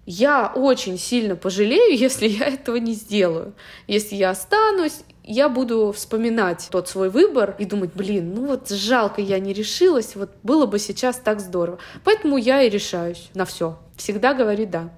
[0.06, 3.54] я очень сильно пожалею, если я этого не сделаю.
[3.86, 9.20] Если я останусь, я буду вспоминать тот свой выбор и думать, блин, ну вот жалко,
[9.20, 11.78] я не решилась, вот было бы сейчас так здорово.
[12.04, 13.78] Поэтому я и решаюсь на все.
[13.96, 14.90] Всегда говори «да».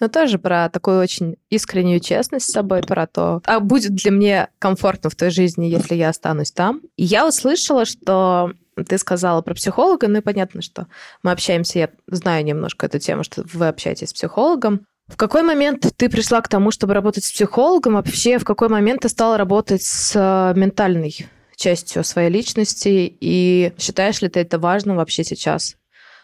[0.00, 4.48] Но тоже про такую очень искреннюю честность с собой, про то, а будет ли мне
[4.58, 6.80] комфортно в той жизни, если я останусь там.
[6.96, 8.52] Я услышала, что
[8.88, 10.88] ты сказала про психолога, ну и понятно, что
[11.22, 14.86] мы общаемся, я знаю немножко эту тему, что вы общаетесь с психологом.
[15.08, 17.94] В какой момент ты пришла к тому, чтобы работать с психологом?
[17.94, 21.26] Вообще, в какой момент ты стала работать с э, ментальной
[21.56, 23.14] частью своей личности?
[23.20, 25.76] И считаешь ли ты это важным вообще сейчас?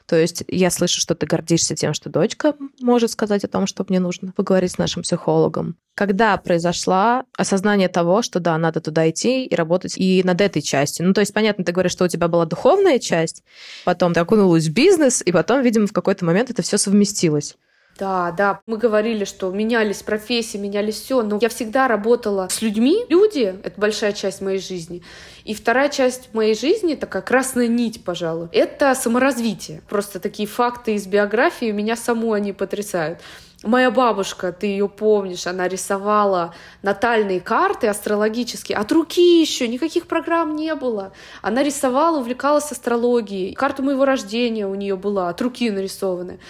[0.07, 3.85] То есть я слышу, что ты гордишься тем, что дочка может сказать о том, что
[3.89, 5.77] мне нужно поговорить с нашим психологом.
[5.95, 11.07] Когда произошло осознание того, что да, надо туда идти и работать и над этой частью?
[11.07, 13.45] Ну, то есть, понятно, ты говоришь, что у тебя была духовная часть,
[13.85, 17.57] потом ты окунулась в бизнес, и потом, видимо, в какой-то момент это все совместилось.
[18.01, 23.05] Да, да, мы говорили, что менялись профессии, менялись все, но я всегда работала с людьми.
[23.11, 25.03] Люди— это большая часть моей жизни.
[25.45, 29.83] И вторая часть моей жизни, такая красная нить, пожалуй, это саморазвитие.
[29.87, 33.19] Просто такие факты из биографии меня саму они потрясают.
[33.63, 40.57] Моя бабушка, ты ее помнишь, она рисовала натальные карты астрологические, от руки еще, никаких программ
[40.57, 41.13] не было.
[41.43, 43.53] Она рисовала, увлекалась астрологией.
[43.53, 46.41] Карта моего рождения у нее была, от руки нарисованы.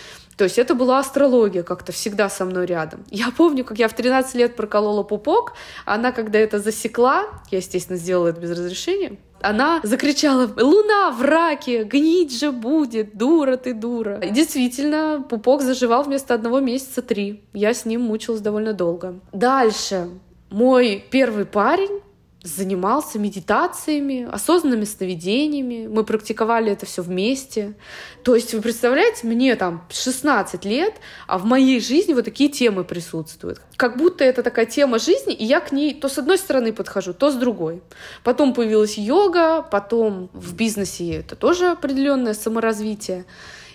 [0.40, 3.04] То есть это была астрология как-то всегда со мной рядом.
[3.10, 5.52] Я помню, как я в 13 лет проколола пупок,
[5.84, 11.84] она когда это засекла, я, естественно, сделала это без разрешения, она закричала «Луна в раке!
[11.84, 13.18] Гнить же будет!
[13.18, 17.44] Дура ты, дура!» И действительно, пупок заживал вместо одного месяца три.
[17.52, 19.20] Я с ним мучилась довольно долго.
[19.32, 20.08] Дальше.
[20.48, 22.00] Мой первый парень
[22.42, 25.86] занимался медитациями, осознанными сновидениями.
[25.86, 27.74] Мы практиковали это все вместе.
[28.22, 30.94] То есть, вы представляете, мне там 16 лет,
[31.26, 33.60] а в моей жизни вот такие темы присутствуют.
[33.76, 37.12] Как будто это такая тема жизни, и я к ней то с одной стороны подхожу,
[37.12, 37.82] то с другой.
[38.24, 43.26] Потом появилась йога, потом в бизнесе это тоже определенное саморазвитие.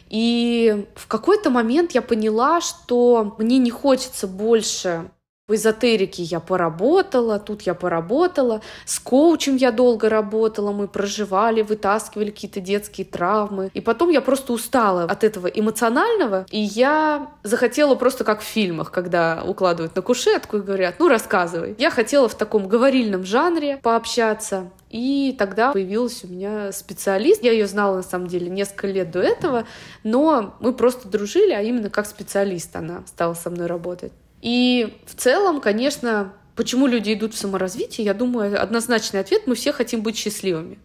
[0.10, 5.10] И в какой-то момент я поняла, что мне не хочется больше
[5.48, 12.32] в эзотерике я поработала, тут я поработала, с коучем я долго работала, мы проживали, вытаскивали
[12.32, 13.70] какие-то детские травмы.
[13.76, 18.92] И потом я просто устала от этого эмоционального, и я захотела просто как в фильмах,
[18.92, 21.76] когда укладывают на кушетку и говорят, ну рассказывай.
[21.78, 27.44] Я хотела в таком говорильном жанре пообщаться, и тогда появилась у меня специалист.
[27.44, 29.66] Я ее знала, на самом деле, несколько лет до этого,
[30.04, 34.12] но мы просто дружили, а именно как специалист она стала со мной работать.
[34.46, 39.72] И в целом, конечно, почему люди идут в саморазвитие, я думаю, однозначный ответ— мы все
[39.72, 40.78] хотим быть счастливыми.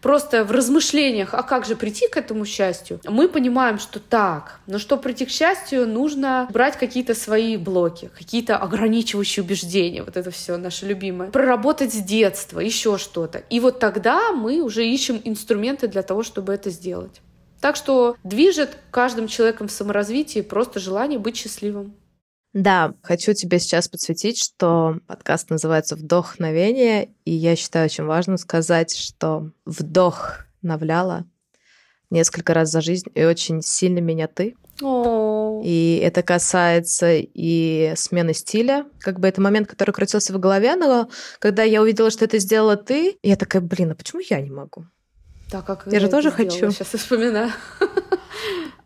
[0.00, 4.78] Просто в размышлениях, а как же прийти к этому счастью, мы понимаем, что так, но
[4.78, 10.56] чтобы прийти к счастью, нужно брать какие-то свои блоки, какие-то ограничивающие убеждения, вот это все
[10.56, 13.42] наше любимое, проработать с детства, еще что-то.
[13.50, 17.20] И вот тогда мы уже ищем инструменты для того, чтобы это сделать.
[17.60, 21.94] Так что движет каждым человеком в саморазвитии просто желание быть счастливым.
[22.52, 28.94] Да, хочу тебе сейчас подсветить, что подкаст называется «Вдохновение», и я считаю очень важно сказать,
[28.94, 31.24] что вдохновляла
[32.10, 34.54] несколько раз за жизнь, и очень сильно меня ты.
[34.82, 38.84] И это касается и смены стиля.
[39.00, 42.76] Как бы это момент, который крутился в голове, но когда я увидела, что это сделала
[42.76, 44.86] ты, я такая, блин, а почему я не могу?
[45.50, 46.70] Так, как я, я же тоже хочу.
[46.70, 47.50] Сейчас вспоминаю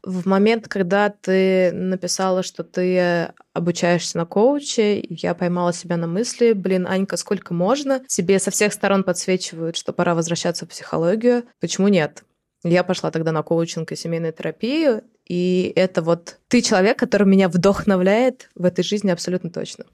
[0.07, 6.53] в момент, когда ты написала, что ты обучаешься на коуче, я поймала себя на мысли,
[6.53, 8.03] блин, Анька, сколько можно?
[8.07, 11.45] Тебе со всех сторон подсвечивают, что пора возвращаться в психологию.
[11.61, 12.23] Почему нет?
[12.63, 17.49] Я пошла тогда на коучинг и семейную терапию, и это вот ты человек, который меня
[17.49, 19.87] вдохновляет в этой жизни абсолютно точно.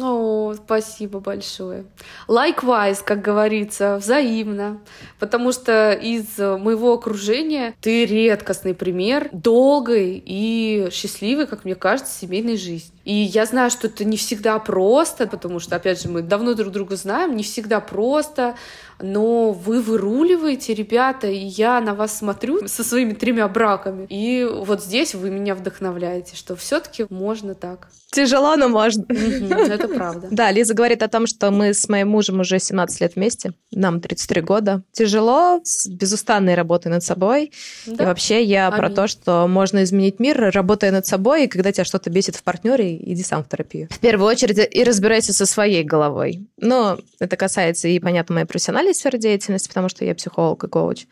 [0.00, 1.84] О, спасибо большое.
[2.28, 4.80] Likewise, как говорится, взаимно.
[5.18, 12.56] Потому что из моего окружения ты редкостный пример долгой и счастливой, как мне кажется, семейной
[12.56, 12.92] жизни.
[13.04, 16.72] И я знаю, что это не всегда просто, потому что, опять же, мы давно друг
[16.72, 18.54] друга знаем, не всегда просто
[19.00, 24.06] но вы выруливаете, ребята, и я на вас смотрю со своими тремя браками.
[24.08, 27.88] И вот здесь вы меня вдохновляете, что все-таки можно так.
[28.10, 29.04] Тяжело, но можно.
[29.08, 30.28] Это правда.
[30.38, 34.00] Да, Лиза говорит о том, что мы с моим мужем уже 17 лет вместе, нам
[34.00, 34.82] 33 года.
[34.92, 37.52] Тяжело, с безустанной работой над собой.
[37.86, 41.84] И вообще я про то, что можно изменить мир, работая над собой, и когда тебя
[41.84, 43.88] что-то бесит в партнере, иди сам в терапию.
[43.90, 46.46] В первую очередь и разбирайся со своей головой.
[46.56, 50.68] Но это касается и, понятно, моей профессиональной профессиональной сфере деятельности, потому что я психолог и
[50.68, 51.06] коуч.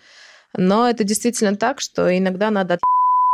[0.57, 2.79] Но это действительно так, что иногда надо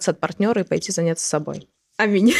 [0.04, 1.68] от партнера и пойти заняться собой.
[1.98, 2.34] Аминь.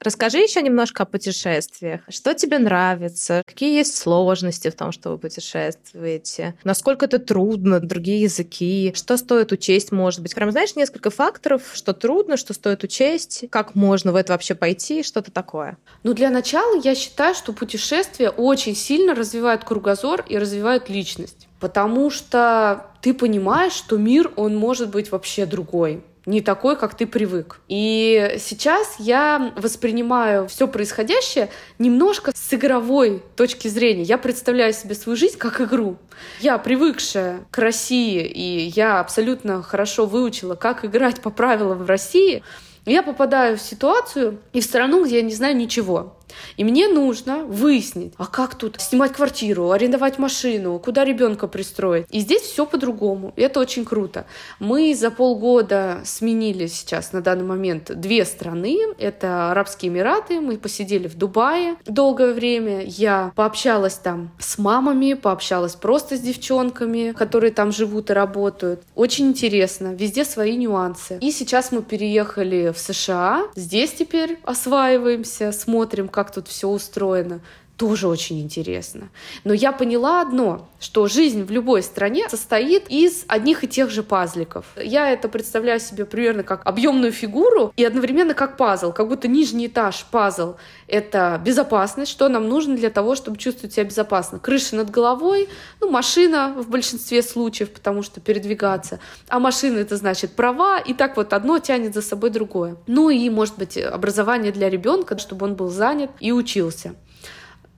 [0.00, 2.02] Расскажи еще немножко о путешествиях.
[2.08, 3.42] Что тебе нравится?
[3.46, 6.56] Какие есть сложности в том, что вы путешествуете?
[6.64, 7.78] Насколько это трудно?
[7.80, 8.92] Другие языки?
[8.94, 10.34] Что стоит учесть, может быть?
[10.34, 13.44] Прям знаешь несколько факторов, что трудно, что стоит учесть?
[13.50, 15.02] Как можно в это вообще пойти?
[15.02, 15.78] Что-то такое?
[16.02, 21.48] Ну, для начала я считаю, что путешествия очень сильно развивают кругозор и развивают личность.
[21.60, 27.06] Потому что ты понимаешь, что мир, он может быть вообще другой не такой, как ты
[27.06, 27.60] привык.
[27.68, 31.48] И сейчас я воспринимаю все происходящее
[31.78, 34.02] немножко с игровой точки зрения.
[34.02, 35.96] Я представляю себе свою жизнь как игру.
[36.40, 42.42] Я привыкшая к России, и я абсолютно хорошо выучила, как играть по правилам в России.
[42.84, 46.16] Я попадаю в ситуацию и в страну, где я не знаю ничего.
[46.56, 52.06] И мне нужно выяснить, а как тут снимать квартиру, арендовать машину, куда ребенка пристроить.
[52.10, 53.32] И здесь все по-другому.
[53.36, 54.26] И это очень круто.
[54.58, 58.78] Мы за полгода сменили сейчас на данный момент две страны.
[58.98, 60.40] Это Арабские Эмираты.
[60.40, 62.84] Мы посидели в Дубае долгое время.
[62.84, 68.82] Я пообщалась там с мамами, пообщалась просто с девчонками, которые там живут и работают.
[68.94, 69.94] Очень интересно.
[69.94, 71.18] Везде свои нюансы.
[71.20, 73.44] И сейчас мы переехали в США.
[73.56, 77.40] Здесь теперь осваиваемся, смотрим, как как тут все устроено
[77.82, 79.08] тоже очень интересно.
[79.42, 84.04] Но я поняла одно, что жизнь в любой стране состоит из одних и тех же
[84.04, 84.66] пазликов.
[84.80, 89.66] Я это представляю себе примерно как объемную фигуру и одновременно как пазл, как будто нижний
[89.66, 90.54] этаж пазл—
[90.86, 94.38] это безопасность, что нам нужно для того, чтобы чувствовать себя безопасно.
[94.38, 95.48] Крыша над головой,
[95.80, 99.00] ну, машина в большинстве случаев, потому что передвигаться.
[99.26, 102.76] А машина— это значит права, и так вот одно тянет за собой другое.
[102.86, 106.94] Ну и, может быть, образование для ребенка, чтобы он был занят и учился.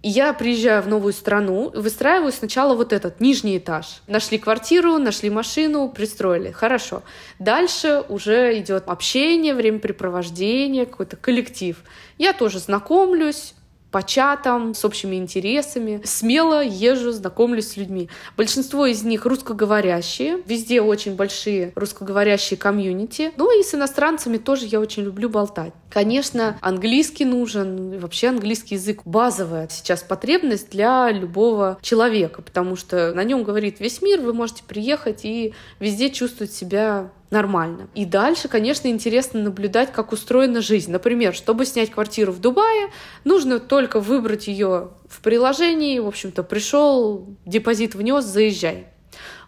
[0.07, 4.03] Я приезжаю в новую страну, выстраиваю сначала вот этот нижний этаж.
[4.07, 6.51] Нашли квартиру, нашли машину, пристроили.
[6.51, 7.03] Хорошо.
[7.39, 11.83] Дальше уже идет общение, времяпрепровождение, какой-то коллектив.
[12.19, 13.55] Я тоже знакомлюсь,
[13.95, 16.03] по чатам, с общими интересами.
[16.03, 18.09] Смело езжу, знакомлюсь с людьми.
[18.37, 20.43] Большинство из них русскоговорящие.
[20.47, 23.31] Везде очень большие русскоговорящие комьюнити.
[23.37, 25.73] Ну и с иностранцами тоже я очень люблю болтать.
[25.91, 33.23] Конечно, английский нужен, вообще английский язык базовая сейчас потребность для любого человека, потому что на
[33.23, 37.89] нем говорит весь мир, вы можете приехать и везде чувствовать себя нормально.
[37.95, 40.91] И дальше, конечно, интересно наблюдать, как устроена жизнь.
[40.91, 42.91] Например, чтобы снять квартиру в Дубае,
[43.25, 48.87] нужно только выбрать ее в приложении, в общем-то, пришел, депозит внес, заезжай.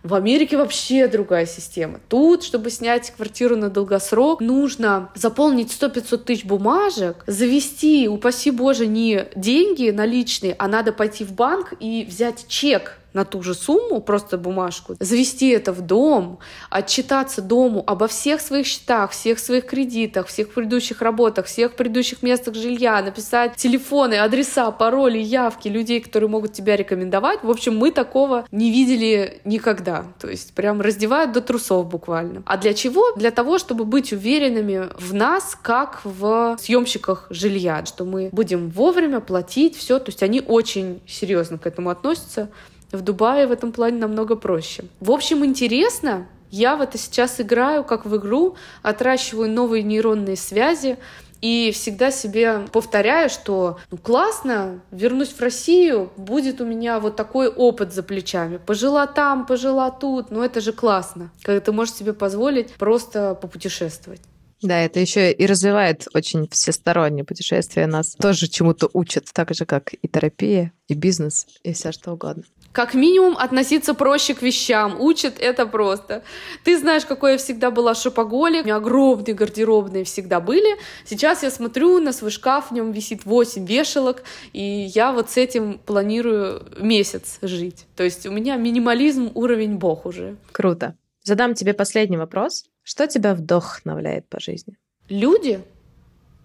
[0.03, 2.01] В Америке вообще другая система.
[2.09, 9.27] Тут, чтобы снять квартиру на долгосрок, нужно заполнить 100-500 тысяч бумажек, завести, упаси боже, не
[9.35, 14.37] деньги наличные, а надо пойти в банк и взять чек на ту же сумму, просто
[14.37, 16.39] бумажку, завести это в дом,
[16.69, 22.55] отчитаться дому обо всех своих счетах, всех своих кредитах, всех предыдущих работах, всех предыдущих местах
[22.55, 27.43] жилья, написать телефоны, адреса, пароли, явки людей, которые могут тебя рекомендовать.
[27.43, 30.05] В общем, мы такого не видели никогда.
[30.21, 32.43] То есть прям раздевают до трусов буквально.
[32.45, 33.13] А для чего?
[33.17, 39.21] Для того, чтобы быть уверенными в нас, как в съемщиках жилья, что мы будем вовремя
[39.21, 39.99] платить все.
[39.99, 42.51] То есть они очень серьезно к этому относятся.
[42.93, 44.85] В Дубае в этом плане намного проще.
[45.01, 46.27] В общем, интересно.
[46.51, 50.97] Я в это сейчас играю как в игру, отращиваю новые нейронные связи,
[51.41, 57.49] и всегда себе повторяю, что ну классно, вернусь в Россию, будет у меня вот такой
[57.49, 58.57] опыт за плечами.
[58.57, 64.21] Пожила там, пожила тут, но это же классно, когда ты можешь себе позволить просто попутешествовать.
[64.67, 67.87] Да, это еще и развивает очень всестороннее путешествие.
[67.87, 72.43] Нас тоже чему-то учат, так же, как и терапия, и бизнес, и все что угодно.
[72.73, 75.01] Как минимум относиться проще к вещам.
[75.01, 76.25] Учат это просто.
[76.65, 78.63] Ты знаешь, какой я всегда была шопоголик.
[78.63, 80.77] У меня огромные гардеробные всегда были.
[81.05, 85.37] Сейчас я смотрю на свой шкаф, в нем висит 8 вешалок, и я вот с
[85.37, 87.87] этим планирую месяц жить.
[87.95, 90.37] То есть у меня минимализм уровень бог уже.
[90.51, 90.97] Круто.
[91.23, 92.65] Задам тебе последний вопрос.
[92.87, 94.77] Что тебя вдохновляет по жизни?
[95.09, 95.61] Люди,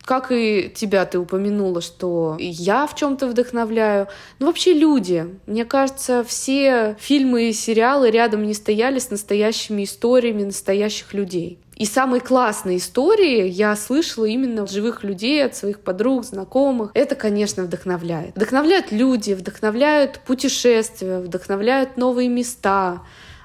[0.04, 4.08] как и тебя ты упомянула, что я в чем-то вдохновляю.
[4.40, 5.28] Ну, вообще люди.
[5.46, 11.60] Мне кажется, все фильмы и сериалы рядом не стояли с настоящими историями настоящих людей.
[11.76, 16.90] И самые классные истории я слышала именно от живых людей, от своих подруг, знакомых.
[16.96, 18.36] Это, конечно, вдохновляет.
[18.36, 23.04] Вдохновляют люди, вдохновляют путешествия, вдохновляют новые места,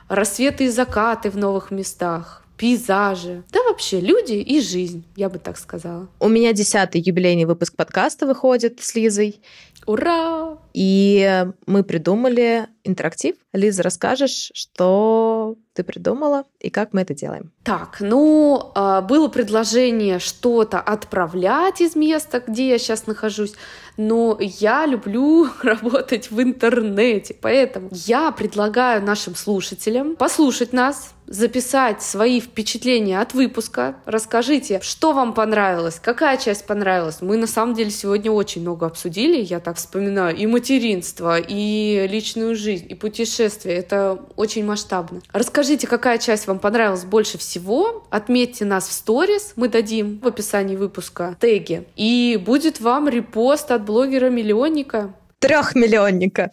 [0.08, 5.58] рассветы и закаты в новых местах пейзажи, да вообще люди и жизнь, я бы так
[5.58, 6.08] сказала.
[6.20, 9.40] У меня десятый юбилейный выпуск подкаста выходит с Лизой.
[9.86, 10.58] Ура!
[10.74, 13.36] И мы придумали интерактив.
[13.52, 17.52] Лиза, расскажешь, что ты придумала и как мы это делаем?
[17.62, 23.54] Так, ну, а, было предложение что-то отправлять из места, где я сейчас нахожусь,
[23.96, 32.40] но я люблю работать в интернете, поэтому я предлагаю нашим слушателям послушать нас, записать свои
[32.40, 33.96] впечатления от выпуска.
[34.04, 37.20] Расскажите, что вам понравилось, какая часть понравилась.
[37.20, 42.56] Мы на самом деле сегодня очень много обсудили, я так вспоминаю, и материнство, и личную
[42.56, 43.74] жизнь, и путешествия.
[43.74, 45.20] Это очень масштабно.
[45.32, 48.06] Расскажите, какая часть вам понравилась больше всего.
[48.10, 51.84] Отметьте нас в сторис, мы дадим в описании выпуска теги.
[51.96, 55.14] И будет вам репост от блогера-миллионника.
[55.38, 56.50] Трехмиллионника.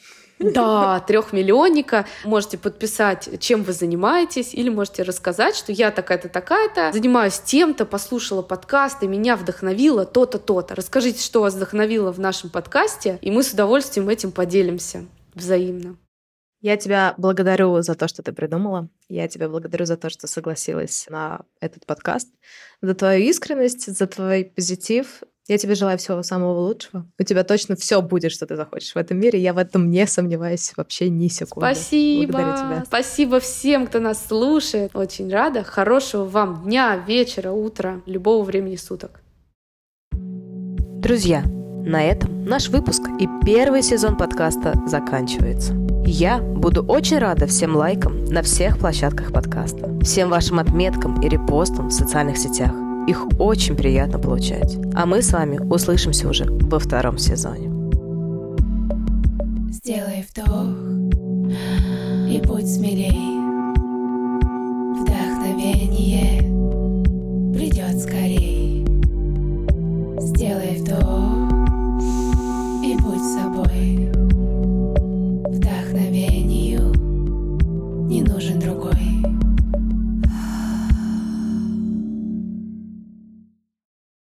[0.52, 2.06] Да, трехмиллионника.
[2.24, 8.42] Можете подписать, чем вы занимаетесь, или можете рассказать, что я такая-то, такая-то, занимаюсь тем-то, послушала
[8.42, 10.76] подкаст, и меня вдохновило то-то, то-то.
[10.76, 15.98] Расскажите, что вас вдохновило в нашем подкасте, и мы с удовольствием этим поделимся взаимно.
[16.64, 18.88] Я тебя благодарю за то, что ты придумала.
[19.10, 22.30] Я тебя благодарю за то, что согласилась на этот подкаст,
[22.82, 25.24] за твою искренность, за твой позитив.
[25.50, 27.06] Я тебе желаю всего самого лучшего.
[27.20, 29.40] У тебя точно все будет, что ты захочешь в этом мире.
[29.40, 31.68] Я в этом не сомневаюсь вообще ни секунды.
[31.76, 32.32] Спасибо.
[32.32, 32.84] Благодарю тебя.
[32.86, 34.92] Спасибо всем, кто нас слушает.
[34.94, 35.64] Очень рада.
[35.64, 39.20] Хорошего вам дня, вечера, утра, любого времени суток.
[40.14, 41.44] Друзья,
[41.86, 45.74] на этом наш выпуск и первый сезон подкаста заканчивается.
[46.06, 51.90] Я буду очень рада всем лайкам на всех площадках подкаста, всем вашим отметкам и репостам
[51.90, 52.72] в социальных сетях.
[53.08, 54.78] Их очень приятно получать.
[54.94, 57.70] А мы с вами услышимся уже во втором сезоне.
[59.72, 60.94] Сделай вдох
[62.30, 63.40] и будь смелей.
[65.02, 66.40] Вдохновение
[67.54, 68.86] придет скорей.
[70.20, 71.33] Сделай вдох.